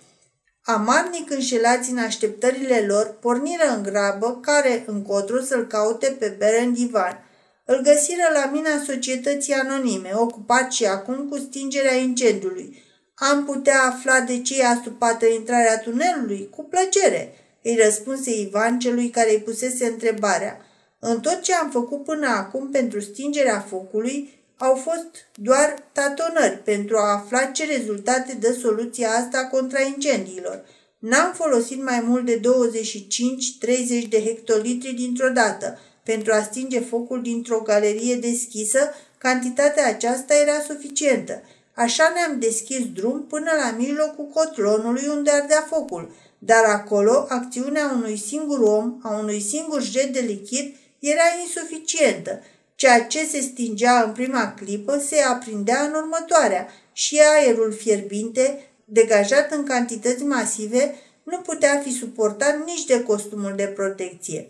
Amarnic 0.63 1.32
înșelați 1.32 1.91
în 1.91 1.97
așteptările 1.97 2.86
lor, 2.88 3.17
porniră 3.19 3.75
în 3.75 3.84
grabă, 3.84 4.39
care 4.41 4.84
încotro 4.88 5.41
să-l 5.41 5.67
caute 5.67 6.15
pe 6.19 6.36
bere 6.38 6.62
în 6.62 6.73
divan. 6.73 7.25
Îl 7.71 7.81
găsiră 7.81 8.23
la 8.34 8.49
mina 8.53 8.84
societății 8.86 9.53
anonime, 9.53 10.12
ocupat 10.13 10.71
și 10.71 10.86
acum 10.86 11.27
cu 11.29 11.38
stingerea 11.38 11.95
incendiului. 11.95 12.84
Am 13.15 13.45
putea 13.45 13.81
afla 13.84 14.19
de 14.19 14.41
ce 14.41 14.60
e 14.60 14.65
astupată 14.65 15.25
intrarea 15.25 15.79
tunelului? 15.79 16.49
Cu 16.49 16.63
plăcere, 16.63 17.34
îi 17.63 17.79
răspunse 17.84 18.39
Ivan 18.39 18.79
celui 18.79 19.10
care 19.10 19.31
îi 19.31 19.41
pusese 19.41 19.86
întrebarea. 19.86 20.65
În 20.99 21.19
tot 21.19 21.41
ce 21.41 21.53
am 21.53 21.69
făcut 21.69 22.03
până 22.03 22.27
acum 22.27 22.69
pentru 22.69 22.99
stingerea 22.99 23.60
focului, 23.60 24.43
au 24.57 24.75
fost 24.75 25.07
doar 25.36 25.75
tatonări 25.91 26.62
pentru 26.63 26.97
a 26.97 27.12
afla 27.12 27.45
ce 27.45 27.65
rezultate 27.65 28.38
dă 28.39 28.53
soluția 28.53 29.10
asta 29.10 29.47
contra 29.51 29.81
incendiilor. 29.81 30.65
N-am 30.99 31.34
folosit 31.34 31.84
mai 31.84 32.03
mult 32.07 32.25
de 32.25 32.39
25-30 32.39 34.07
de 34.10 34.23
hectolitri 34.23 34.93
dintr-o 34.93 35.29
dată 35.29 35.79
pentru 36.03 36.33
a 36.33 36.41
stinge 36.41 36.79
focul 36.79 37.21
dintr-o 37.21 37.59
galerie 37.59 38.15
deschisă, 38.15 38.79
cantitatea 39.17 39.87
aceasta 39.87 40.35
era 40.35 40.59
suficientă. 40.67 41.41
Așa 41.73 42.11
ne-am 42.15 42.39
deschis 42.39 42.91
drum 42.93 43.25
până 43.27 43.51
la 43.63 43.75
mijlocul 43.77 44.25
cotlonului 44.33 45.07
unde 45.07 45.31
ardea 45.31 45.65
focul, 45.69 46.11
dar 46.39 46.63
acolo 46.63 47.25
acțiunea 47.29 47.91
unui 47.95 48.17
singur 48.17 48.59
om, 48.59 48.99
a 49.01 49.17
unui 49.17 49.41
singur 49.41 49.81
jet 49.81 50.13
de 50.13 50.19
lichid, 50.19 50.75
era 50.99 51.23
insuficientă 51.43 52.41
Ceea 52.81 53.03
ce 53.03 53.25
se 53.25 53.39
stingea 53.39 54.03
în 54.03 54.11
prima 54.11 54.53
clipă 54.53 54.97
se 54.97 55.21
aprindea 55.21 55.81
în 55.81 55.93
următoarea 55.93 56.67
și 56.93 57.19
aerul 57.35 57.73
fierbinte, 57.73 58.71
degajat 58.85 59.51
în 59.51 59.63
cantități 59.63 60.23
masive, 60.23 60.95
nu 61.23 61.37
putea 61.37 61.81
fi 61.83 61.91
suportat 61.91 62.65
nici 62.65 62.85
de 62.85 63.03
costumul 63.03 63.53
de 63.55 63.65
protecție. 63.65 64.47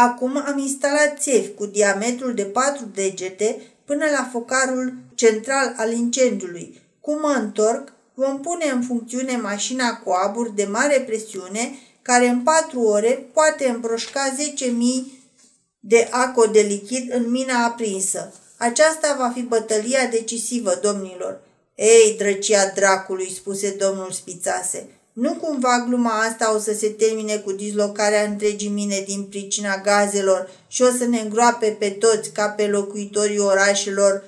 Acum 0.00 0.42
am 0.46 0.58
instalat 0.58 1.20
țevi 1.20 1.54
cu 1.54 1.66
diametrul 1.66 2.34
de 2.34 2.44
4 2.44 2.84
degete 2.94 3.60
până 3.84 4.04
la 4.18 4.28
focarul 4.32 4.94
central 5.14 5.74
al 5.76 5.92
incendiului. 5.92 6.82
Cum 7.00 7.20
mă 7.20 7.36
întorc, 7.38 7.92
vom 8.14 8.40
pune 8.40 8.64
în 8.64 8.82
funcțiune 8.82 9.36
mașina 9.36 9.96
cu 9.96 10.10
abur 10.10 10.50
de 10.50 10.64
mare 10.64 11.00
presiune, 11.00 11.78
care 12.02 12.28
în 12.28 12.40
4 12.40 12.80
ore 12.80 13.28
poate 13.32 13.68
împroșca 13.68 14.34
10.000 14.64 14.70
de 15.80 16.08
aco 16.10 16.46
de 16.46 16.60
lichid 16.60 17.12
în 17.12 17.30
mina 17.30 17.64
aprinsă. 17.64 18.32
Aceasta 18.56 19.16
va 19.18 19.30
fi 19.34 19.42
bătălia 19.42 20.06
decisivă, 20.06 20.78
domnilor. 20.82 21.40
Ei, 21.74 22.14
drăcia 22.18 22.66
dracului, 22.74 23.32
spuse 23.32 23.70
domnul 23.70 24.10
Spițase, 24.10 24.97
nu 25.18 25.34
cumva 25.34 25.84
gluma 25.88 26.20
asta 26.20 26.54
o 26.54 26.58
să 26.58 26.72
se 26.72 26.88
termine 26.88 27.36
cu 27.36 27.52
dislocarea 27.52 28.22
întregii 28.22 28.68
mine 28.68 29.04
din 29.06 29.22
pricina 29.22 29.80
gazelor 29.80 30.50
și 30.68 30.82
o 30.82 30.90
să 30.90 31.04
ne 31.04 31.20
îngroape 31.20 31.76
pe 31.78 31.90
toți 31.90 32.32
ca 32.32 32.48
pe 32.48 32.66
locuitorii 32.66 33.38
orașelor 33.38 34.24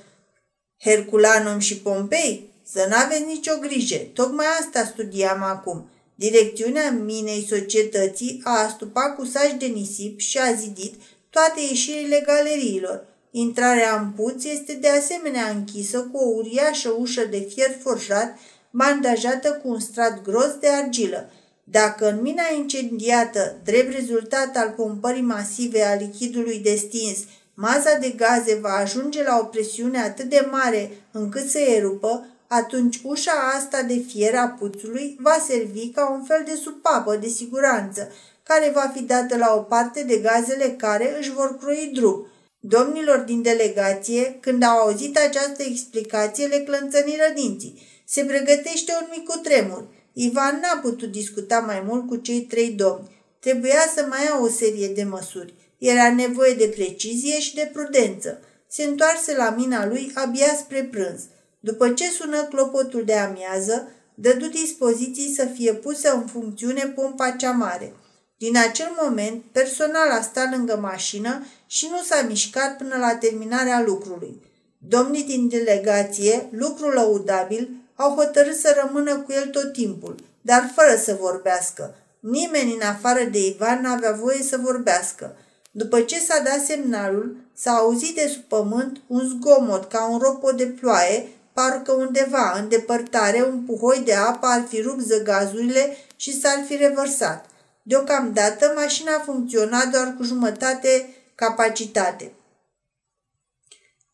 Herculanum 0.80 1.58
și 1.58 1.76
Pompei? 1.76 2.50
Să 2.72 2.86
n-aveți 2.88 3.24
nicio 3.24 3.52
grijă, 3.60 3.96
tocmai 3.96 4.46
asta 4.60 4.84
studiam 4.84 5.42
acum. 5.42 5.88
Direcțiunea 6.14 6.90
minei 6.90 7.46
societății 7.48 8.40
a 8.44 8.64
astupat 8.64 9.16
cu 9.16 9.24
saci 9.24 9.56
de 9.58 9.66
nisip 9.66 10.18
și 10.18 10.38
a 10.38 10.52
zidit 10.52 10.94
toate 11.30 11.60
ieșirile 11.68 12.22
galeriilor. 12.26 13.04
Intrarea 13.30 13.98
în 14.00 14.10
puț 14.10 14.44
este 14.44 14.72
de 14.72 14.88
asemenea 14.88 15.48
închisă 15.48 16.08
cu 16.12 16.18
o 16.18 16.28
uriașă 16.28 16.94
ușă 16.98 17.24
de 17.24 17.48
fier 17.54 17.76
forjat, 17.82 18.38
bandajată 18.70 19.60
cu 19.62 19.68
un 19.68 19.80
strat 19.80 20.22
gros 20.22 20.54
de 20.60 20.68
argilă. 20.68 21.30
Dacă 21.64 22.08
în 22.08 22.20
mina 22.20 22.42
incendiată, 22.56 23.56
drept 23.64 23.94
rezultat 23.94 24.56
al 24.56 24.72
pompării 24.76 25.22
masive 25.22 25.82
a 25.82 25.94
lichidului 25.94 26.58
destins, 26.58 27.18
maza 27.54 27.98
de 28.00 28.08
gaze 28.08 28.54
va 28.54 28.72
ajunge 28.72 29.22
la 29.22 29.38
o 29.40 29.44
presiune 29.44 29.98
atât 29.98 30.28
de 30.28 30.48
mare 30.50 30.90
încât 31.10 31.48
să 31.48 31.58
erupă, 31.58 32.26
atunci 32.46 33.00
ușa 33.02 33.32
asta 33.56 33.82
de 33.82 34.04
fier 34.08 34.34
a 34.34 34.56
puțului 34.58 35.16
va 35.20 35.44
servi 35.48 35.88
ca 35.88 36.10
un 36.10 36.22
fel 36.24 36.42
de 36.46 36.54
supapă 36.62 37.16
de 37.16 37.28
siguranță, 37.28 38.12
care 38.42 38.70
va 38.74 38.90
fi 38.94 39.02
dată 39.02 39.36
la 39.36 39.54
o 39.54 39.60
parte 39.60 40.02
de 40.02 40.16
gazele 40.16 40.74
care 40.78 41.16
își 41.18 41.32
vor 41.32 41.58
croi 41.58 41.90
drum. 41.94 42.26
Domnilor 42.60 43.18
din 43.18 43.42
delegație, 43.42 44.38
când 44.40 44.62
au 44.62 44.78
auzit 44.78 45.18
această 45.18 45.62
explicație, 45.62 46.46
le 46.46 46.58
clănțăniră 46.58 47.32
dinții. 47.34 47.89
Se 48.12 48.24
pregătește 48.24 48.92
un 49.00 49.06
mic 49.10 49.42
tremur. 49.42 49.84
Ivan 50.12 50.60
n-a 50.62 50.80
putut 50.80 51.10
discuta 51.10 51.58
mai 51.58 51.82
mult 51.86 52.06
cu 52.06 52.16
cei 52.16 52.40
trei 52.40 52.70
domni. 52.70 53.10
Trebuia 53.40 53.80
să 53.94 54.06
mai 54.08 54.24
ia 54.24 54.38
o 54.40 54.48
serie 54.48 54.88
de 54.88 55.02
măsuri. 55.02 55.54
Era 55.78 56.14
nevoie 56.14 56.54
de 56.54 56.66
precizie 56.66 57.40
și 57.40 57.54
de 57.54 57.70
prudență. 57.72 58.40
Se 58.68 58.82
întoarse 58.82 59.36
la 59.36 59.50
mina 59.50 59.86
lui 59.86 60.10
abia 60.14 60.54
spre 60.58 60.84
prânz. 60.84 61.22
După 61.60 61.90
ce 61.90 62.10
sună 62.10 62.44
clopotul 62.44 63.04
de 63.04 63.14
amiază, 63.14 63.88
dădu 64.14 64.46
dispoziții 64.46 65.34
să 65.34 65.44
fie 65.44 65.74
pusă 65.74 66.12
în 66.12 66.26
funcțiune 66.26 66.92
pompa 66.94 67.30
cea 67.30 67.50
mare. 67.50 67.92
Din 68.38 68.56
acel 68.56 68.88
moment, 69.02 69.42
personal 69.52 70.10
a 70.10 70.20
stat 70.20 70.50
lângă 70.50 70.78
mașină 70.80 71.46
și 71.66 71.88
nu 71.90 72.02
s-a 72.02 72.22
mișcat 72.28 72.76
până 72.76 72.96
la 72.96 73.14
terminarea 73.14 73.82
lucrului. 73.86 74.42
Domnii 74.78 75.24
din 75.24 75.48
delegație, 75.48 76.48
lucru 76.50 76.88
lăudabil, 76.88 77.79
au 78.00 78.14
hotărât 78.14 78.56
să 78.56 78.80
rămână 78.82 79.16
cu 79.18 79.32
el 79.32 79.46
tot 79.46 79.72
timpul, 79.72 80.14
dar 80.40 80.70
fără 80.74 80.96
să 80.96 81.16
vorbească. 81.20 81.94
Nimeni 82.20 82.74
în 82.74 82.80
afară 82.80 83.24
de 83.24 83.46
Ivan 83.46 83.80
n-avea 83.82 84.12
voie 84.12 84.42
să 84.42 84.56
vorbească. 84.56 85.36
După 85.70 86.00
ce 86.00 86.18
s-a 86.18 86.38
dat 86.38 86.60
semnalul, 86.64 87.36
s-a 87.54 87.70
auzit 87.70 88.14
de 88.14 88.28
sub 88.32 88.42
pământ 88.42 89.00
un 89.06 89.20
zgomot 89.28 89.88
ca 89.88 90.08
un 90.10 90.18
ropo 90.18 90.52
de 90.52 90.66
ploaie, 90.66 91.28
parcă 91.52 91.92
undeva, 91.92 92.58
în 92.58 92.68
depărtare, 92.68 93.42
un 93.42 93.60
puhoi 93.60 94.02
de 94.04 94.14
apă 94.14 94.46
ar 94.46 94.64
fi 94.68 94.80
rupt 94.80 95.00
zăgazurile 95.00 95.96
și 96.16 96.40
s-ar 96.40 96.64
fi 96.66 96.76
revărsat. 96.76 97.44
Deocamdată, 97.82 98.72
mașina 98.76 99.18
funcționa 99.24 99.86
doar 99.86 100.14
cu 100.16 100.22
jumătate 100.22 101.14
capacitate. 101.34 102.32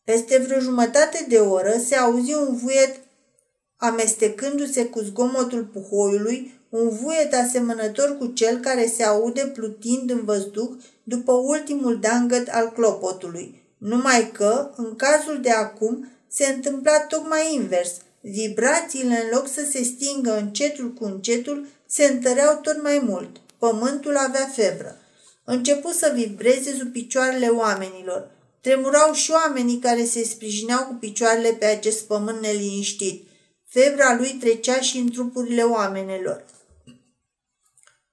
Peste 0.03 0.37
vreo 0.37 0.59
jumătate 0.59 1.25
de 1.27 1.37
oră 1.37 1.73
se 1.87 1.95
auzi 1.95 2.33
un 2.33 2.57
vuiet 2.57 2.99
amestecându-se 3.77 4.85
cu 4.85 4.99
zgomotul 4.99 5.63
puhoiului, 5.63 6.59
un 6.69 6.89
vuiet 6.89 7.33
asemănător 7.33 8.17
cu 8.17 8.25
cel 8.25 8.57
care 8.57 8.87
se 8.95 9.03
aude 9.03 9.51
plutind 9.53 10.09
în 10.09 10.23
văzduh 10.25 10.69
după 11.03 11.31
ultimul 11.31 11.99
dangăt 11.99 12.47
al 12.47 12.71
clopotului. 12.71 13.63
Numai 13.77 14.31
că, 14.31 14.69
în 14.75 14.95
cazul 14.95 15.39
de 15.41 15.51
acum, 15.51 16.11
se 16.27 16.45
întâmpla 16.45 16.99
tocmai 16.99 17.53
invers. 17.53 17.91
Vibrațiile, 18.21 19.21
în 19.23 19.29
loc 19.37 19.47
să 19.47 19.61
se 19.69 19.83
stingă 19.83 20.37
încetul 20.37 20.93
cu 20.93 21.03
încetul, 21.03 21.65
se 21.85 22.03
întăreau 22.03 22.59
tot 22.61 22.83
mai 22.83 23.01
mult. 23.05 23.29
Pământul 23.57 24.17
avea 24.17 24.51
febră. 24.55 24.97
Început 25.43 25.93
să 25.93 26.11
vibreze 26.15 26.75
sub 26.77 26.91
picioarele 26.91 27.47
oamenilor. 27.47 28.31
Tremurau 28.61 29.13
și 29.13 29.31
oamenii 29.31 29.79
care 29.79 30.05
se 30.05 30.23
sprijineau 30.23 30.85
cu 30.85 30.93
picioarele 30.93 31.49
pe 31.49 31.65
acest 31.65 32.03
pământ 32.03 32.41
neliniștit. 32.41 33.26
Febra 33.69 34.15
lui 34.15 34.37
trecea 34.39 34.79
și 34.79 34.97
în 34.97 35.09
trupurile 35.11 35.61
oamenilor. 35.61 36.45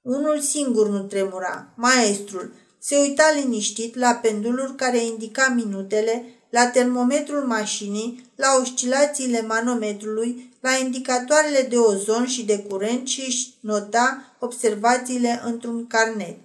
Unul 0.03 0.41
singur 0.41 0.89
nu 0.89 1.03
tremura, 1.03 1.73
maestrul. 1.77 2.53
se 2.79 2.97
uita 2.97 3.33
liniștit 3.35 3.95
la 3.97 4.15
pendulul 4.15 4.75
care 4.75 5.05
indica 5.05 5.49
minutele, 5.49 6.25
la 6.51 6.67
termometrul 6.67 7.41
mașinii, 7.41 8.31
la 8.37 8.47
oscilațiile 8.61 9.43
manometrului, 9.43 10.57
la 10.61 10.77
indicatoarele 10.77 11.67
de 11.69 11.77
ozon 11.77 12.27
și 12.27 12.45
de 12.45 12.59
curent 12.59 13.09
și 13.09 13.21
își 13.27 13.55
nota 13.61 14.37
observațiile 14.41 15.41
într-un 15.45 15.87
carnet. 15.87 16.37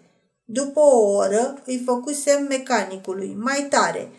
După 0.46 0.80
o 0.80 1.10
oră 1.12 1.62
îi 1.66 1.82
făcu 1.86 2.12
semn 2.12 2.46
mecanicului, 2.50 3.36
mai 3.40 3.68
tare. 3.70 4.12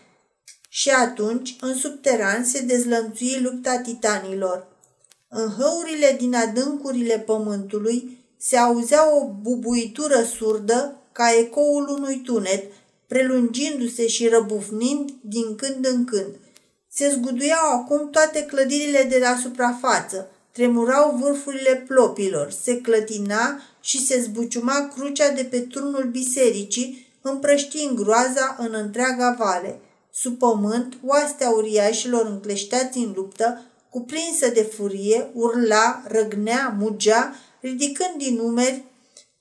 Și 0.69 0.89
atunci, 0.89 1.55
în 1.59 1.75
subteran, 1.75 2.45
se 2.45 2.61
dezlănțui 2.61 3.39
lupta 3.41 3.79
titanilor. 3.79 4.70
În 5.33 5.49
hăurile 5.57 6.15
din 6.19 6.35
adâncurile 6.35 7.19
pământului 7.19 8.19
se 8.37 8.57
auzea 8.57 9.15
o 9.15 9.27
bubuitură 9.41 10.23
surdă 10.23 10.95
ca 11.11 11.33
ecoul 11.39 11.89
unui 11.89 12.21
tunet, 12.25 12.63
prelungindu-se 13.07 14.07
și 14.07 14.27
răbufnind 14.27 15.09
din 15.21 15.55
când 15.55 15.85
în 15.85 16.05
când. 16.05 16.35
Se 16.89 17.09
zguduiau 17.09 17.71
acum 17.71 18.09
toate 18.09 18.45
clădirile 18.45 19.03
de 19.09 19.17
la 19.21 19.37
suprafață, 19.41 20.29
tremurau 20.51 21.17
vârfurile 21.21 21.83
plopilor, 21.87 22.51
se 22.63 22.81
clătina 22.81 23.61
și 23.81 24.05
se 24.05 24.21
zbuciuma 24.21 24.91
crucea 24.95 25.31
de 25.31 25.43
pe 25.43 25.59
turnul 25.59 26.03
bisericii, 26.11 27.07
împrăștind 27.21 27.97
groaza 27.97 28.55
în 28.59 28.73
întreaga 28.73 29.35
vale. 29.39 29.79
Sub 30.13 30.37
pământ, 30.37 30.97
oastea 31.05 31.49
uriașilor 31.49 32.25
încleșteați 32.25 32.97
în 32.97 33.11
luptă, 33.15 33.65
cuprinsă 33.91 34.47
de 34.47 34.63
furie, 34.63 35.31
urla, 35.33 36.03
răgnea, 36.07 36.75
mugea, 36.79 37.35
ridicând 37.61 38.15
din 38.17 38.35
numeri, 38.35 38.83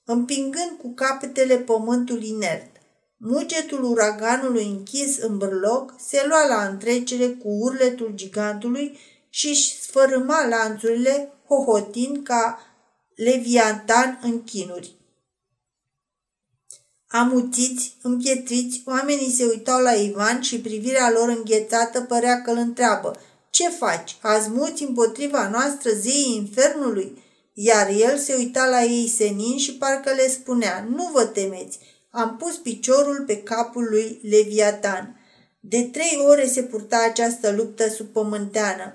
împingând 0.04 0.72
cu 0.78 0.92
capetele 0.94 1.56
pământul 1.58 2.22
inert. 2.22 2.76
Mugetul 3.16 3.84
uraganului 3.84 4.64
închis 4.64 5.18
în 5.18 5.38
bârloc 5.38 5.94
se 5.98 6.24
lua 6.28 6.46
la 6.46 6.68
întrecere 6.68 7.28
cu 7.28 7.48
urletul 7.48 8.12
gigantului 8.14 8.98
și 9.28 9.48
își 9.48 9.80
sfărâma 9.80 10.46
lanțurile, 10.46 11.32
hohotind 11.46 12.24
ca 12.24 12.58
leviantan 13.14 14.18
în 14.22 14.44
chinuri. 14.44 14.96
Amuțiți, 17.06 17.96
împietriți, 18.02 18.82
oamenii 18.86 19.32
se 19.32 19.44
uitau 19.44 19.80
la 19.80 19.92
Ivan 19.92 20.40
și 20.40 20.60
privirea 20.60 21.10
lor 21.10 21.28
înghețată 21.28 22.00
părea 22.00 22.42
că 22.42 22.50
îl 22.50 22.56
întreabă 22.56 23.18
Ce 23.50 23.68
faci? 23.68 24.16
Azmuți 24.20 24.82
împotriva 24.82 25.48
noastră 25.48 25.90
zeii 25.90 26.36
infernului?" 26.36 27.28
Iar 27.52 27.88
el 27.88 28.18
se 28.18 28.34
uita 28.34 28.66
la 28.66 28.82
ei 28.82 29.08
senin 29.08 29.58
și 29.58 29.76
parcă 29.76 30.12
le 30.12 30.28
spunea 30.28 30.88
Nu 30.94 31.10
vă 31.12 31.24
temeți, 31.24 31.78
am 32.10 32.36
pus 32.36 32.56
piciorul 32.56 33.24
pe 33.26 33.42
capul 33.42 33.86
lui 33.90 34.20
Leviatan. 34.30 35.20
De 35.60 35.82
trei 35.82 36.18
ore 36.28 36.46
se 36.46 36.62
purta 36.62 37.04
această 37.08 37.50
luptă 37.50 37.88
subpământeană. 37.88 38.94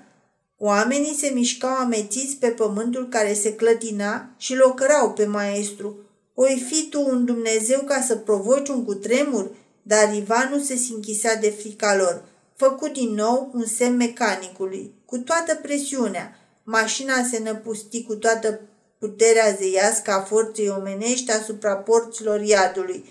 Oamenii 0.58 1.16
se 1.18 1.30
mișcau 1.34 1.76
amețiți 1.76 2.36
pe 2.36 2.48
pământul 2.48 3.08
care 3.08 3.34
se 3.34 3.54
clătina 3.54 4.34
și 4.36 4.54
locărau 4.54 5.12
pe 5.12 5.26
maestru. 5.26 5.96
Oi 6.34 6.64
fi 6.68 6.88
tu 6.88 7.00
un 7.00 7.24
Dumnezeu 7.24 7.80
ca 7.80 8.00
să 8.00 8.16
provoci 8.16 8.68
un 8.68 8.84
cutremur? 8.84 9.50
Dar 9.82 10.14
Ivan 10.14 10.48
nu 10.52 10.62
se 10.62 10.76
sinchisea 10.76 11.36
de 11.36 11.50
frica 11.50 11.96
lor. 11.96 12.24
Făcut 12.56 12.92
din 12.92 13.14
nou 13.14 13.50
un 13.54 13.64
semn 13.64 13.96
mecanicului, 13.96 14.94
cu 15.04 15.18
toată 15.18 15.54
presiunea. 15.54 16.36
Mașina 16.64 17.14
se 17.30 17.38
năpusti 17.38 18.02
cu 18.02 18.14
toată 18.14 18.60
puterea 18.98 19.56
zeiască 19.60 20.10
a 20.10 20.20
forței 20.20 20.68
omenești 20.68 21.30
asupra 21.30 21.76
porților 21.76 22.40
iadului. 22.40 23.04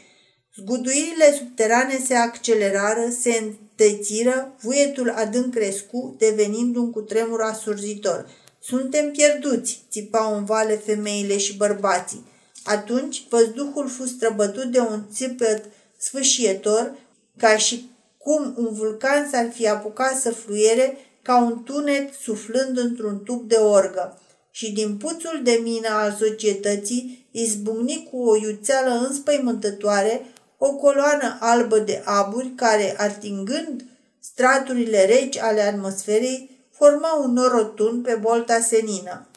Zguduirile 0.55 1.34
subterane 1.38 2.01
se 2.05 2.15
accelerară, 2.15 3.10
se 3.19 3.43
întățiră, 3.43 4.55
vuietul 4.62 5.10
adânc 5.10 5.53
crescu, 5.53 6.15
devenind 6.17 6.75
un 6.75 6.91
cutremur 6.91 7.41
asurzitor. 7.41 8.29
Suntem 8.60 9.12
pierduți, 9.12 9.84
țipau 9.91 10.38
în 10.38 10.45
vale 10.45 10.75
femeile 10.75 11.38
și 11.38 11.58
bărbații. 11.58 12.25
Atunci 12.63 13.25
văzduhul 13.29 13.89
fu 13.89 14.05
străbătut 14.05 14.71
de 14.71 14.79
un 14.79 15.03
țipăt 15.13 15.65
sfâșietor, 15.97 16.95
ca 17.38 17.58
și 17.58 17.89
cum 18.25 18.53
un 18.57 18.73
vulcan 18.73 19.29
s-ar 19.31 19.49
fi 19.53 19.67
apucat 19.67 20.15
să 20.15 20.31
fluiere 20.31 20.97
ca 21.21 21.38
un 21.38 21.63
tunet 21.63 22.13
suflând 22.13 22.77
într-un 22.77 23.23
tub 23.23 23.47
de 23.47 23.55
orgă 23.55 24.19
și 24.51 24.71
din 24.71 24.97
puțul 24.97 25.39
de 25.43 25.59
mină 25.63 25.89
al 25.89 26.15
societății 26.19 27.27
izbucni 27.31 28.07
cu 28.11 28.17
o 28.17 28.35
iuțeală 28.35 29.07
înspăimântătoare 29.07 30.25
o 30.57 30.73
coloană 30.73 31.38
albă 31.39 31.79
de 31.79 32.01
aburi 32.05 32.51
care, 32.55 32.95
atingând 32.97 33.85
straturile 34.19 35.05
reci 35.05 35.38
ale 35.38 35.61
atmosferei, 35.61 36.67
forma 36.71 37.13
un 37.23 37.33
nor 37.33 37.51
rotund 37.51 38.03
pe 38.03 38.17
bolta 38.21 38.59
senină. 38.59 39.27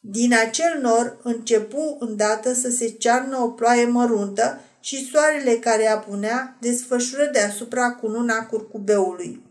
Din 0.00 0.34
acel 0.34 0.78
nor 0.80 1.16
începu 1.22 1.96
îndată 2.00 2.52
să 2.52 2.70
se 2.70 2.88
cearnă 2.88 3.38
o 3.38 3.48
ploaie 3.48 3.84
măruntă 3.84 4.60
și 4.82 5.08
soarele 5.10 5.56
care 5.56 5.86
apunea 5.86 6.56
desfășură 6.60 7.28
deasupra 7.32 7.92
cununa 7.92 8.46
curcubeului. 8.46 9.42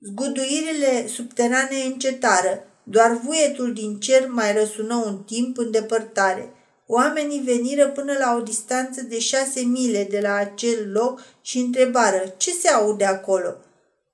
Zguduirile 0.00 1.06
subterane 1.06 1.76
încetară, 1.84 2.66
doar 2.82 3.20
vuietul 3.24 3.72
din 3.72 4.00
cer 4.00 4.28
mai 4.28 4.52
răsună 4.52 4.94
un 4.94 5.22
timp 5.22 5.58
în 5.58 5.70
depărtare. 5.70 6.52
Oamenii 6.86 7.40
veniră 7.40 7.88
până 7.88 8.12
la 8.18 8.34
o 8.36 8.40
distanță 8.40 9.02
de 9.02 9.18
șase 9.18 9.60
mile 9.60 10.06
de 10.10 10.20
la 10.20 10.34
acel 10.34 10.92
loc 10.92 11.22
și 11.42 11.58
întrebară, 11.58 12.34
ce 12.36 12.50
se 12.50 12.68
aude 12.68 13.04
acolo? 13.04 13.56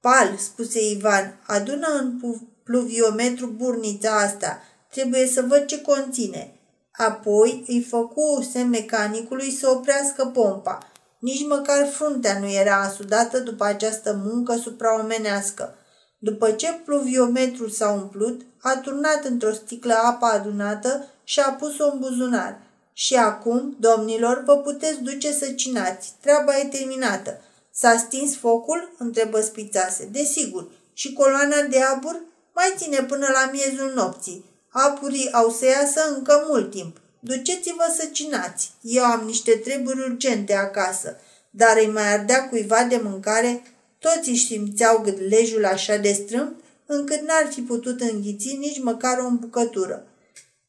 Pal, 0.00 0.36
spuse 0.36 0.90
Ivan, 0.90 1.40
adună 1.46 1.86
în 2.00 2.20
pluviometru 2.64 3.46
burnița 3.46 4.20
asta. 4.20 4.62
Trebuie 4.90 5.26
să 5.26 5.44
văd 5.48 5.64
ce 5.64 5.80
conține. 5.80 6.54
Apoi 6.96 7.64
îi 7.66 7.82
făcu 7.82 8.48
semn 8.52 8.68
mecanicului 8.68 9.50
să 9.50 9.68
oprească 9.68 10.24
pompa. 10.24 10.78
Nici 11.18 11.46
măcar 11.46 11.86
fruntea 11.86 12.38
nu 12.38 12.50
era 12.50 12.80
asudată 12.80 13.38
după 13.38 13.64
această 13.64 14.20
muncă 14.24 14.56
supraomenească. 14.56 15.74
După 16.18 16.50
ce 16.50 16.80
pluviometrul 16.84 17.70
s-a 17.70 17.90
umplut, 17.90 18.40
a 18.60 18.76
turnat 18.76 19.24
într-o 19.24 19.52
sticlă 19.52 19.94
apa 19.94 20.28
adunată 20.28 21.08
și 21.24 21.40
a 21.40 21.50
pus-o 21.50 21.90
în 21.92 21.98
buzunar. 21.98 22.60
Și 22.92 23.14
acum, 23.14 23.76
domnilor, 23.80 24.42
vă 24.46 24.56
puteți 24.56 25.02
duce 25.02 25.32
să 25.32 25.52
cinați. 25.52 26.12
Treaba 26.20 26.58
e 26.58 26.64
terminată. 26.64 27.40
S-a 27.70 27.96
stins 27.96 28.36
focul? 28.36 28.94
întrebă 28.98 29.40
spițase. 29.40 30.08
Desigur. 30.12 30.66
Și 30.92 31.12
coloana 31.12 31.62
de 31.70 31.82
abur? 31.82 32.20
Mai 32.54 32.74
ține 32.76 33.02
până 33.02 33.26
la 33.32 33.50
miezul 33.52 33.92
nopții. 33.94 34.44
Apurii 34.76 35.32
au 35.32 35.50
să 35.50 35.64
iasă 35.64 36.00
încă 36.16 36.44
mult 36.48 36.70
timp. 36.70 37.00
Duceți-vă 37.20 37.94
să 37.96 38.08
cinați. 38.12 38.70
Eu 38.80 39.04
am 39.04 39.26
niște 39.26 39.50
treburi 39.50 40.00
urgente 40.00 40.54
acasă. 40.54 41.16
Dar 41.50 41.76
îi 41.76 41.90
mai 41.90 42.12
ardea 42.12 42.48
cuiva 42.48 42.82
de 42.82 43.00
mâncare 43.04 43.62
toți 43.98 44.30
își 44.30 44.46
simțeau 44.46 45.00
gâdlejul 45.04 45.64
așa 45.64 45.96
de 45.96 46.12
strâmb, 46.12 46.52
încât 46.86 47.20
n-ar 47.20 47.48
fi 47.52 47.60
putut 47.60 48.00
înghiți 48.00 48.56
nici 48.56 48.82
măcar 48.82 49.18
o 49.18 49.26
îmbucătură. 49.26 50.06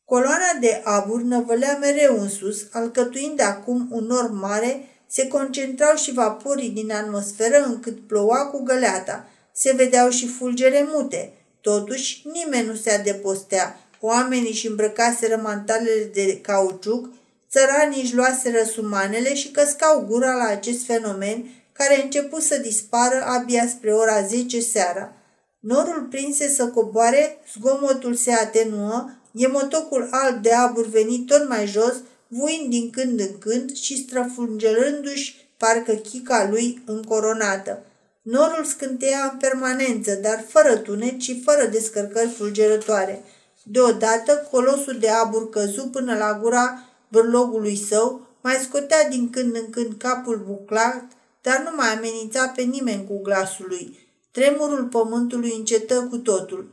Coloana 0.05 0.53
de 0.59 0.81
abur 0.83 1.21
năvălea 1.21 1.77
mereu 1.77 2.21
în 2.21 2.29
sus, 2.29 2.65
alcătuind 2.71 3.41
acum 3.41 3.87
un 3.91 4.05
nor 4.05 4.31
mare, 4.31 4.89
se 5.07 5.27
concentrau 5.27 5.95
și 5.95 6.13
vaporii 6.13 6.69
din 6.69 6.91
atmosferă 6.91 7.63
încât 7.65 8.07
ploua 8.07 8.45
cu 8.45 8.63
găleata. 8.63 9.29
Se 9.53 9.73
vedeau 9.75 10.09
și 10.09 10.27
fulgere 10.27 10.87
mute. 10.93 11.33
Totuși, 11.61 12.27
nimeni 12.33 12.67
nu 12.67 12.75
se 12.75 12.91
adepostea. 12.91 13.79
Oamenii 13.99 14.49
își 14.49 14.67
îmbrăcaseră 14.67 15.39
mantalele 15.43 16.09
de 16.13 16.41
cauciuc, 16.41 17.09
țăranii 17.49 18.01
își 18.01 18.15
luaseră 18.15 18.63
sumanele 18.63 19.35
și 19.35 19.51
căscau 19.51 20.05
gura 20.07 20.33
la 20.33 20.47
acest 20.47 20.85
fenomen 20.85 21.45
care 21.71 22.03
început 22.03 22.41
să 22.41 22.57
dispară 22.57 23.23
abia 23.25 23.67
spre 23.67 23.93
ora 23.93 24.21
10 24.21 24.59
seara. 24.59 25.13
Norul 25.59 26.07
prinse 26.09 26.49
să 26.49 26.67
coboare, 26.67 27.37
zgomotul 27.57 28.15
se 28.15 28.31
atenuă, 28.31 29.09
emotocul 29.33 30.07
alb 30.11 30.41
de 30.41 30.53
abur 30.53 30.87
venit 30.87 31.25
tot 31.25 31.49
mai 31.49 31.67
jos, 31.67 31.95
vuind 32.27 32.69
din 32.69 32.89
când 32.89 33.19
în 33.19 33.37
când 33.39 33.75
și 33.75 34.03
străfulgerându-și 34.03 35.49
parcă 35.57 35.93
chica 35.93 36.47
lui 36.49 36.83
încoronată. 36.85 37.85
Norul 38.21 38.63
scânteia 38.63 39.29
în 39.31 39.37
permanență, 39.37 40.15
dar 40.15 40.45
fără 40.47 40.77
tunet 40.77 41.21
și 41.21 41.41
fără 41.41 41.65
descărcări 41.65 42.29
fulgerătoare. 42.29 43.23
Deodată, 43.67 44.47
colosul 44.51 44.97
de 44.99 45.09
abur 45.09 45.49
căzu 45.49 45.87
până 45.87 46.17
la 46.17 46.39
gura 46.41 46.79
bârlogului 47.07 47.75
său, 47.75 48.27
mai 48.41 48.53
scotea 48.53 49.09
din 49.09 49.29
când 49.29 49.55
în 49.55 49.69
când 49.69 49.93
capul 49.97 50.43
buclat 50.47 51.03
dar 51.45 51.61
nu 51.63 51.75
mai 51.75 51.87
amenința 51.95 52.47
pe 52.47 52.61
nimeni 52.61 53.07
cu 53.07 53.21
glasul 53.21 53.65
lui. 53.69 53.97
Tremurul 54.31 54.85
pământului 54.85 55.53
încetă 55.57 56.07
cu 56.09 56.17
totul. 56.17 56.71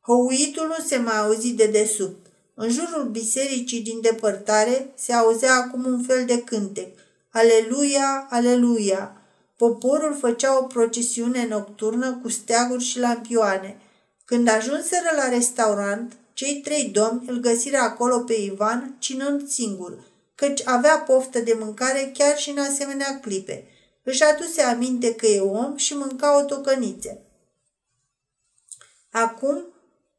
Hăuitul 0.00 0.66
nu 0.66 0.84
se 0.84 0.96
mai 0.96 1.18
auzi 1.18 1.52
de 1.52 1.66
desubt. 1.66 2.26
În 2.54 2.70
jurul 2.70 3.08
bisericii 3.10 3.80
din 3.80 4.00
depărtare 4.00 4.92
se 4.94 5.12
auzea 5.12 5.54
acum 5.54 5.84
un 5.84 6.02
fel 6.02 6.24
de 6.24 6.42
cântec. 6.42 6.98
Aleluia, 7.30 8.26
aleluia! 8.30 9.16
Poporul 9.56 10.16
făcea 10.20 10.58
o 10.58 10.62
procesiune 10.62 11.46
nocturnă 11.46 12.18
cu 12.22 12.28
steaguri 12.28 12.84
și 12.84 12.98
lampioane. 12.98 13.80
Când 14.30 14.48
ajunseră 14.48 15.10
la 15.16 15.28
restaurant, 15.28 16.16
cei 16.32 16.60
trei 16.60 16.84
domni 16.84 17.28
îl 17.28 17.38
găsiră 17.38 17.76
acolo 17.76 18.18
pe 18.18 18.32
Ivan, 18.34 18.96
cinând 18.98 19.48
singur, 19.48 20.04
căci 20.34 20.60
avea 20.64 20.98
poftă 20.98 21.38
de 21.38 21.56
mâncare 21.60 22.10
chiar 22.14 22.38
și 22.38 22.50
în 22.50 22.58
asemenea 22.58 23.20
clipe. 23.20 23.64
Își 24.02 24.22
aduse 24.22 24.62
aminte 24.62 25.14
că 25.14 25.26
e 25.26 25.40
om 25.40 25.76
și 25.76 25.96
mânca 25.96 26.38
o 26.38 26.42
tocănițe. 26.42 27.22
Acum 29.10 29.64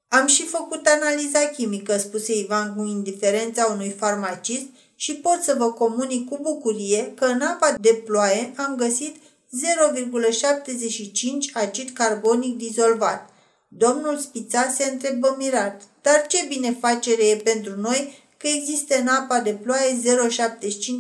am 0.08 0.28
și 0.28 0.46
făcut 0.46 0.88
analiza 0.88 1.40
chimică, 1.40 1.98
spuse 1.98 2.38
Ivan 2.38 2.76
cu 2.76 2.84
indiferența 2.84 3.66
unui 3.66 3.90
farmacist 3.90 4.66
și 4.96 5.16
pot 5.16 5.42
să 5.42 5.56
vă 5.58 5.72
comunic 5.72 6.30
cu 6.30 6.40
bucurie 6.42 7.14
că 7.16 7.26
în 7.26 7.42
apa 7.42 7.76
de 7.80 8.02
ploaie 8.06 8.54
am 8.58 8.76
găsit 8.76 9.16
0,75 9.16 9.22
acid 11.54 11.90
carbonic 11.90 12.58
dizolvat. 12.58 13.31
Domnul 13.78 14.18
Spița 14.18 14.70
se 14.70 14.90
întrebă 14.92 15.36
mirat, 15.38 15.82
dar 16.02 16.28
ce 16.28 16.46
binefacere 16.48 17.28
e 17.28 17.36
pentru 17.36 17.80
noi 17.80 18.24
că 18.38 18.48
există 18.48 19.00
în 19.00 19.08
apa 19.08 19.40
de 19.40 19.54
ploaie 19.54 20.00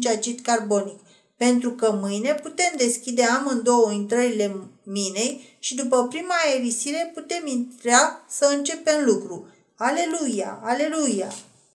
0,75 0.10 0.16
acid 0.16 0.40
carbonic, 0.40 1.00
pentru 1.38 1.72
că 1.72 1.92
mâine 2.02 2.34
putem 2.34 2.74
deschide 2.78 3.24
amândouă 3.24 3.92
intrările 3.92 4.56
minei 4.84 5.56
și 5.60 5.76
după 5.76 6.08
prima 6.08 6.34
aerisire 6.46 7.12
putem 7.14 7.48
intra 7.48 8.26
să 8.30 8.54
începem 8.58 9.06
lucru. 9.06 9.48
Aleluia, 9.76 10.60
aleluia! 10.64 11.32